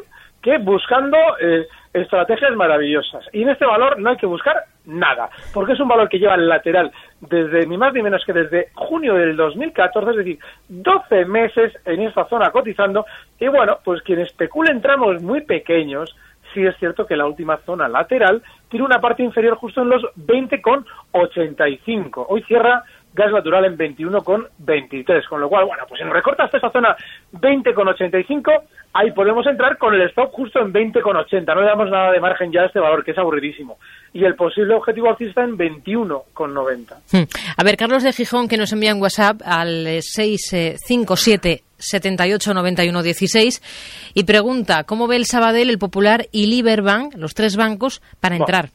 que 0.41 0.57
buscando 0.57 1.17
eh, 1.41 1.67
estrategias 1.93 2.55
maravillosas. 2.55 3.25
Y 3.33 3.43
en 3.43 3.49
este 3.49 3.65
valor 3.65 3.99
no 3.99 4.09
hay 4.09 4.17
que 4.17 4.25
buscar 4.25 4.63
nada, 4.85 5.29
porque 5.53 5.73
es 5.73 5.79
un 5.79 5.87
valor 5.87 6.09
que 6.09 6.19
lleva 6.19 6.35
el 6.35 6.47
lateral 6.47 6.91
desde 7.21 7.65
ni 7.65 7.77
más 7.77 7.93
ni 7.93 8.01
menos 8.01 8.23
que 8.25 8.33
desde 8.33 8.69
junio 8.73 9.15
del 9.15 9.35
2014, 9.35 10.11
es 10.11 10.17
decir, 10.17 10.39
12 10.69 11.25
meses 11.25 11.73
en 11.85 12.01
esta 12.01 12.25
zona 12.25 12.51
cotizando. 12.51 13.05
Y 13.39 13.47
bueno, 13.47 13.79
pues 13.83 14.01
quien 14.01 14.19
especula 14.19 14.71
en 14.71 14.81
tramos 14.81 15.21
muy 15.21 15.41
pequeños, 15.41 16.15
sí 16.53 16.65
es 16.65 16.77
cierto 16.77 17.05
que 17.05 17.17
la 17.17 17.25
última 17.25 17.57
zona 17.65 17.87
lateral 17.87 18.41
tiene 18.69 18.85
una 18.85 19.01
parte 19.01 19.23
inferior 19.23 19.57
justo 19.57 19.81
en 19.81 19.89
los 19.89 20.03
20,85. 20.15 22.25
Hoy 22.29 22.43
cierra 22.43 22.83
gas 23.17 23.31
natural 23.31 23.65
en 23.65 23.77
21,23. 23.77 25.27
Con 25.27 25.41
lo 25.41 25.49
cual, 25.49 25.65
bueno, 25.65 25.83
pues 25.89 25.99
si 25.99 26.05
nos 26.05 26.13
recorta 26.13 26.43
hasta 26.43 26.57
esa 26.57 26.69
zona 26.69 26.95
20,85, 27.33 28.61
ahí 28.93 29.11
podemos 29.11 29.45
entrar 29.47 29.77
con 29.77 29.93
el 29.95 30.01
stop 30.09 30.31
justo 30.31 30.59
en 30.59 30.71
20,80. 30.71 31.45
No 31.53 31.61
le 31.61 31.67
damos 31.67 31.89
nada 31.89 32.11
de 32.11 32.19
margen 32.19 32.51
ya 32.51 32.61
a 32.61 32.65
este 32.67 32.79
valor, 32.79 33.03
que 33.03 33.11
es 33.11 33.17
aburridísimo. 33.17 33.77
Y 34.13 34.23
el 34.23 34.35
posible 34.35 34.75
objetivo 34.75 35.09
alcista 35.09 35.43
en 35.43 35.57
21,90. 35.57 36.95
Hmm. 37.11 37.27
A 37.57 37.63
ver, 37.63 37.75
Carlos 37.75 38.03
de 38.03 38.13
Gijón, 38.13 38.47
que 38.47 38.57
nos 38.57 38.71
envía 38.71 38.91
en 38.91 39.01
WhatsApp 39.01 39.41
al 39.43 40.01
657 40.01 41.63
78 41.79 42.53
91 42.53 43.03
16 43.03 44.11
y 44.15 44.23
pregunta 44.23 44.83
cómo 44.83 45.07
ve 45.07 45.15
el 45.15 45.25
Sabadell, 45.25 45.69
el 45.69 45.77
Popular 45.77 46.25
y 46.31 46.47
Liberbank, 46.47 47.15
los 47.15 47.33
tres 47.33 47.55
bancos, 47.55 48.01
para 48.19 48.35
entrar. 48.35 48.69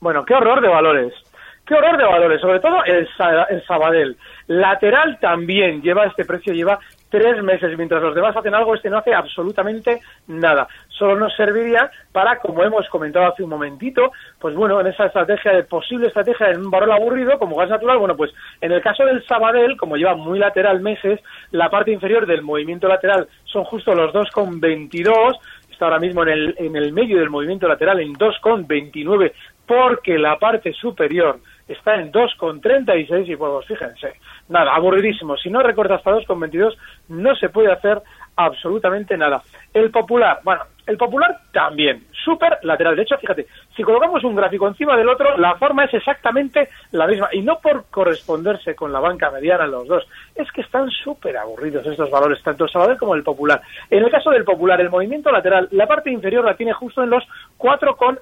bueno 0.00 0.24
qué 0.24 0.34
horror 0.34 0.60
de 0.60 0.68
valores. 0.68 1.12
Qué 1.72 1.78
horror 1.78 1.96
de 1.96 2.04
valores, 2.04 2.38
sobre 2.38 2.60
todo 2.60 2.84
el, 2.84 3.08
el 3.48 3.66
Sabadell. 3.66 4.14
Lateral 4.46 5.18
también 5.18 5.80
lleva 5.80 6.04
este 6.04 6.26
precio, 6.26 6.52
lleva 6.52 6.78
tres 7.08 7.42
meses, 7.42 7.74
mientras 7.78 8.02
los 8.02 8.14
demás 8.14 8.36
hacen 8.36 8.54
algo, 8.54 8.74
este 8.74 8.90
no 8.90 8.98
hace 8.98 9.14
absolutamente 9.14 10.02
nada. 10.26 10.68
Solo 10.88 11.16
nos 11.16 11.34
serviría 11.34 11.90
para, 12.12 12.36
como 12.40 12.62
hemos 12.62 12.86
comentado 12.90 13.24
hace 13.24 13.42
un 13.42 13.48
momentito, 13.48 14.12
pues 14.38 14.54
bueno, 14.54 14.82
en 14.82 14.88
esa 14.88 15.06
estrategia 15.06 15.52
de 15.52 15.62
posible 15.64 16.08
estrategia 16.08 16.50
en 16.50 16.60
un 16.60 16.70
valor 16.70 16.92
aburrido 16.92 17.38
como 17.38 17.56
gas 17.56 17.70
natural, 17.70 17.96
bueno, 17.96 18.18
pues 18.18 18.32
en 18.60 18.70
el 18.70 18.82
caso 18.82 19.06
del 19.06 19.24
Sabadell, 19.24 19.78
como 19.78 19.96
lleva 19.96 20.14
muy 20.14 20.38
lateral 20.38 20.80
meses, 20.80 21.20
la 21.52 21.70
parte 21.70 21.90
inferior 21.90 22.26
del 22.26 22.42
movimiento 22.42 22.86
lateral 22.86 23.28
son 23.44 23.64
justo 23.64 23.94
los 23.94 24.12
2,22, 24.12 25.38
está 25.70 25.86
ahora 25.86 26.00
mismo 26.00 26.22
en 26.24 26.28
el, 26.28 26.54
en 26.58 26.76
el 26.76 26.92
medio 26.92 27.18
del 27.18 27.30
movimiento 27.30 27.66
lateral 27.66 27.98
en 28.00 28.12
2,29 28.12 29.32
porque 29.66 30.18
la 30.18 30.38
parte 30.38 30.72
superior 30.74 31.40
está 31.68 31.94
en 31.96 32.12
2,36 32.12 33.28
y 33.28 33.36
pues 33.36 33.66
fíjense, 33.66 34.14
nada, 34.48 34.74
aburridísimo. 34.74 35.36
Si 35.36 35.50
no 35.50 35.62
recorta 35.62 35.96
hasta 35.96 36.12
2,22 36.12 36.76
no 37.08 37.34
se 37.36 37.48
puede 37.48 37.72
hacer 37.72 38.02
absolutamente 38.36 39.16
nada. 39.16 39.42
El 39.72 39.90
popular, 39.90 40.40
bueno, 40.42 40.62
el 40.86 40.96
popular 40.96 41.38
también, 41.52 42.04
súper 42.24 42.58
lateral. 42.62 42.96
De 42.96 43.02
hecho, 43.02 43.16
fíjate, 43.16 43.46
si 43.76 43.82
colocamos 43.82 44.24
un 44.24 44.34
gráfico 44.34 44.66
encima 44.66 44.96
del 44.96 45.08
otro, 45.08 45.36
la 45.38 45.54
forma 45.56 45.84
es 45.84 45.94
exactamente 45.94 46.68
la 46.90 47.06
misma. 47.06 47.28
Y 47.32 47.42
no 47.42 47.58
por 47.60 47.84
corresponderse 47.90 48.74
con 48.74 48.92
la 48.92 49.00
banca 49.00 49.30
mediana 49.30 49.66
los 49.66 49.86
dos, 49.86 50.06
es 50.34 50.50
que 50.52 50.62
están 50.62 50.90
súper 50.90 51.36
aburridos 51.36 51.86
estos 51.86 52.10
valores, 52.10 52.42
tanto 52.42 52.64
el 52.64 52.70
Sabadell 52.70 52.98
como 52.98 53.14
el 53.14 53.22
popular. 53.22 53.60
En 53.90 54.02
el 54.04 54.10
caso 54.10 54.30
del 54.30 54.44
popular, 54.44 54.80
el 54.80 54.90
movimiento 54.90 55.30
lateral, 55.30 55.68
la 55.70 55.86
parte 55.86 56.10
inferior 56.10 56.44
la 56.44 56.56
tiene 56.56 56.72
justo 56.72 57.02
en 57.02 57.10
los 57.10 57.24
4,36 57.58 58.18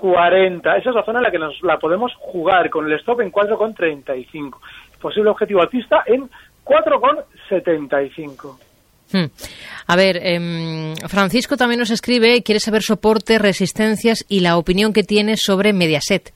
40. 0.00 0.76
Esa 0.78 0.88
es 0.90 0.96
la 0.96 1.04
zona 1.04 1.18
en 1.18 1.24
la 1.24 1.30
que 1.30 1.38
nos 1.38 1.62
la 1.62 1.78
podemos 1.78 2.12
jugar 2.16 2.70
con 2.70 2.86
el 2.86 2.98
stop 2.98 3.20
en 3.20 3.30
4,35. 3.30 4.58
posible 4.98 5.30
objetivo 5.30 5.62
alcista 5.62 6.02
en 6.06 6.28
4,75. 6.64 8.58
Hmm. 9.12 9.26
A 9.86 9.96
ver, 9.96 10.18
em, 10.22 10.94
Francisco 11.08 11.56
también 11.56 11.80
nos 11.80 11.90
escribe, 11.90 12.42
quiere 12.42 12.60
saber 12.60 12.82
soporte, 12.82 13.38
resistencias 13.38 14.24
y 14.28 14.40
la 14.40 14.56
opinión 14.56 14.92
que 14.92 15.02
tiene 15.02 15.36
sobre 15.36 15.72
Mediaset. 15.72 16.32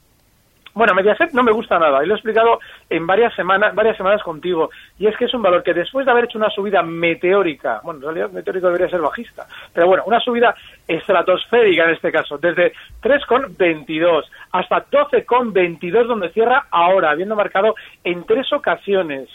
Bueno, 0.75 0.93
Mediaset 0.93 1.31
no 1.31 1.41
me 1.41 1.53
gusta 1.53 1.79
nada, 1.79 2.03
y 2.03 2.05
lo 2.05 2.13
he 2.13 2.17
explicado 2.17 2.59
en 2.89 3.07
varias 3.07 3.33
semanas, 3.33 3.73
varias 3.73 3.95
semanas 3.95 4.21
contigo, 4.21 4.69
y 4.99 5.07
es 5.07 5.15
que 5.15 5.23
es 5.23 5.33
un 5.33 5.41
valor 5.41 5.63
que 5.63 5.73
después 5.73 6.05
de 6.05 6.11
haber 6.11 6.25
hecho 6.25 6.37
una 6.37 6.49
subida 6.49 6.83
meteórica, 6.83 7.79
bueno, 7.81 7.99
en 7.99 8.03
realidad 8.03 8.31
meteórico 8.31 8.67
debería 8.67 8.89
ser 8.89 8.99
bajista, 8.99 9.47
pero 9.73 9.87
bueno, 9.87 10.03
una 10.05 10.19
subida 10.19 10.53
estratosférica 10.85 11.85
en 11.85 11.91
este 11.91 12.11
caso, 12.11 12.37
desde 12.37 12.73
3,22 13.01 14.25
hasta 14.51 14.85
12,22 14.89 16.07
donde 16.07 16.29
cierra 16.31 16.65
ahora, 16.69 17.11
habiendo 17.11 17.37
marcado 17.37 17.73
en 18.03 18.25
tres 18.25 18.51
ocasiones 18.51 19.29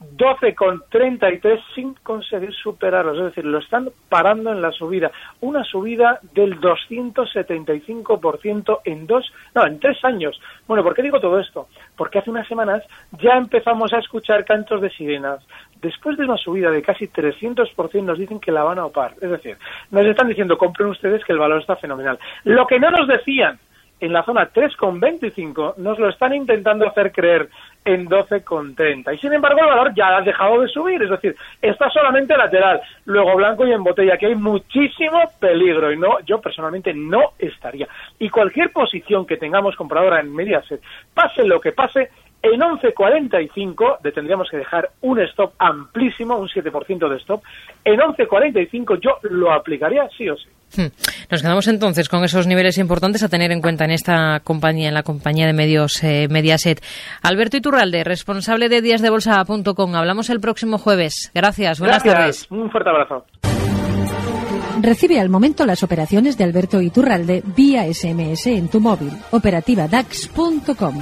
12,33 0.00 1.62
sin 1.74 1.94
conseguir 1.94 2.52
superarlos, 2.52 3.16
es 3.18 3.24
decir, 3.24 3.46
lo 3.46 3.58
están 3.58 3.88
parando 4.08 4.52
en 4.52 4.60
la 4.60 4.70
subida, 4.72 5.10
una 5.40 5.64
subida 5.64 6.20
del 6.34 6.60
275% 6.60 8.80
en 8.84 9.06
dos, 9.06 9.32
no, 9.54 9.66
en 9.66 9.80
tres 9.80 10.04
años. 10.04 10.38
Bueno, 10.66 10.82
¿por 10.82 10.94
qué 10.94 11.00
digo 11.02 11.18
todo 11.18 11.40
esto? 11.40 11.68
Porque 11.96 12.18
hace 12.18 12.28
unas 12.30 12.46
semanas 12.46 12.82
ya 13.12 13.36
empezamos 13.36 13.94
a 13.94 13.98
escuchar 13.98 14.44
cantos 14.44 14.82
de 14.82 14.90
sirenas. 14.90 15.42
Después 15.80 16.18
de 16.18 16.24
una 16.24 16.36
subida 16.36 16.70
de 16.70 16.82
casi 16.82 17.06
300% 17.06 18.02
nos 18.02 18.18
dicen 18.18 18.40
que 18.40 18.52
la 18.52 18.64
van 18.64 18.78
a 18.78 18.84
opar, 18.86 19.14
es 19.20 19.30
decir, 19.30 19.56
nos 19.90 20.04
están 20.04 20.28
diciendo 20.28 20.58
compren 20.58 20.90
ustedes 20.90 21.24
que 21.24 21.32
el 21.32 21.38
valor 21.38 21.60
está 21.60 21.76
fenomenal. 21.76 22.18
Lo 22.44 22.66
que 22.66 22.78
no 22.78 22.90
nos 22.90 23.08
decían 23.08 23.58
en 24.00 24.12
la 24.12 24.22
zona 24.24 24.50
3,25 24.52 25.76
nos 25.78 25.98
lo 25.98 26.08
están 26.08 26.34
intentando 26.34 26.86
hacer 26.86 27.12
creer 27.12 27.48
en 27.84 28.08
12,30. 28.08 29.14
Y 29.14 29.18
sin 29.18 29.32
embargo 29.32 29.60
el 29.60 29.66
valor 29.66 29.94
ya 29.94 30.16
ha 30.16 30.20
dejado 30.20 30.60
de 30.60 30.68
subir, 30.68 31.02
es 31.02 31.08
decir, 31.10 31.36
está 31.62 31.88
solamente 31.90 32.36
lateral, 32.36 32.80
luego 33.04 33.36
blanco 33.36 33.66
y 33.66 33.72
en 33.72 33.84
botella, 33.84 34.18
que 34.18 34.26
hay 34.26 34.34
muchísimo 34.34 35.20
peligro 35.38 35.92
y 35.92 35.96
no, 35.96 36.20
yo 36.20 36.40
personalmente 36.40 36.92
no 36.92 37.32
estaría. 37.38 37.86
Y 38.18 38.28
cualquier 38.28 38.70
posición 38.70 39.24
que 39.24 39.36
tengamos 39.36 39.76
compradora 39.76 40.20
en 40.20 40.34
Mediaset, 40.34 40.80
pase 41.14 41.44
lo 41.44 41.60
que 41.60 41.72
pase, 41.72 42.10
en 42.42 42.60
11.45 42.60 43.98
tendríamos 44.14 44.48
que 44.50 44.58
dejar 44.58 44.90
un 45.00 45.20
stop 45.20 45.52
amplísimo, 45.58 46.36
un 46.36 46.48
7% 46.48 47.08
de 47.08 47.16
stop. 47.16 47.42
En 47.84 47.98
11.45 47.98 49.00
yo 49.00 49.18
lo 49.22 49.52
aplicaría 49.52 50.08
sí 50.16 50.28
o 50.28 50.36
sí. 50.36 50.48
Hmm. 50.76 50.90
Nos 51.30 51.42
quedamos 51.42 51.68
entonces 51.68 52.08
con 52.08 52.24
esos 52.24 52.46
niveles 52.46 52.78
importantes 52.78 53.22
a 53.22 53.28
tener 53.28 53.52
en 53.52 53.60
cuenta 53.60 53.84
en 53.84 53.92
esta 53.92 54.40
compañía, 54.40 54.88
en 54.88 54.94
la 54.94 55.02
compañía 55.02 55.46
de 55.46 55.52
medios 55.52 56.02
eh, 56.02 56.28
Mediaset. 56.28 56.82
Alberto 57.22 57.56
Iturralde, 57.56 58.04
responsable 58.04 58.68
de 58.68 58.82
díasdebolsa.com. 58.82 59.94
Hablamos 59.94 60.30
el 60.30 60.40
próximo 60.40 60.78
jueves. 60.78 61.30
Gracias. 61.34 61.78
Buenas 61.78 62.02
Gracias. 62.02 62.48
tardes. 62.48 62.50
Un 62.50 62.70
fuerte 62.70 62.90
abrazo. 62.90 63.24
Recibe 64.82 65.18
al 65.20 65.30
momento 65.30 65.64
las 65.64 65.82
operaciones 65.82 66.36
de 66.36 66.44
Alberto 66.44 66.82
Iturralde 66.82 67.42
vía 67.56 67.84
SMS 67.92 68.46
en 68.46 68.68
tu 68.68 68.80
móvil. 68.80 69.12
Operativa 69.30 69.88
DAX.com. 69.88 71.00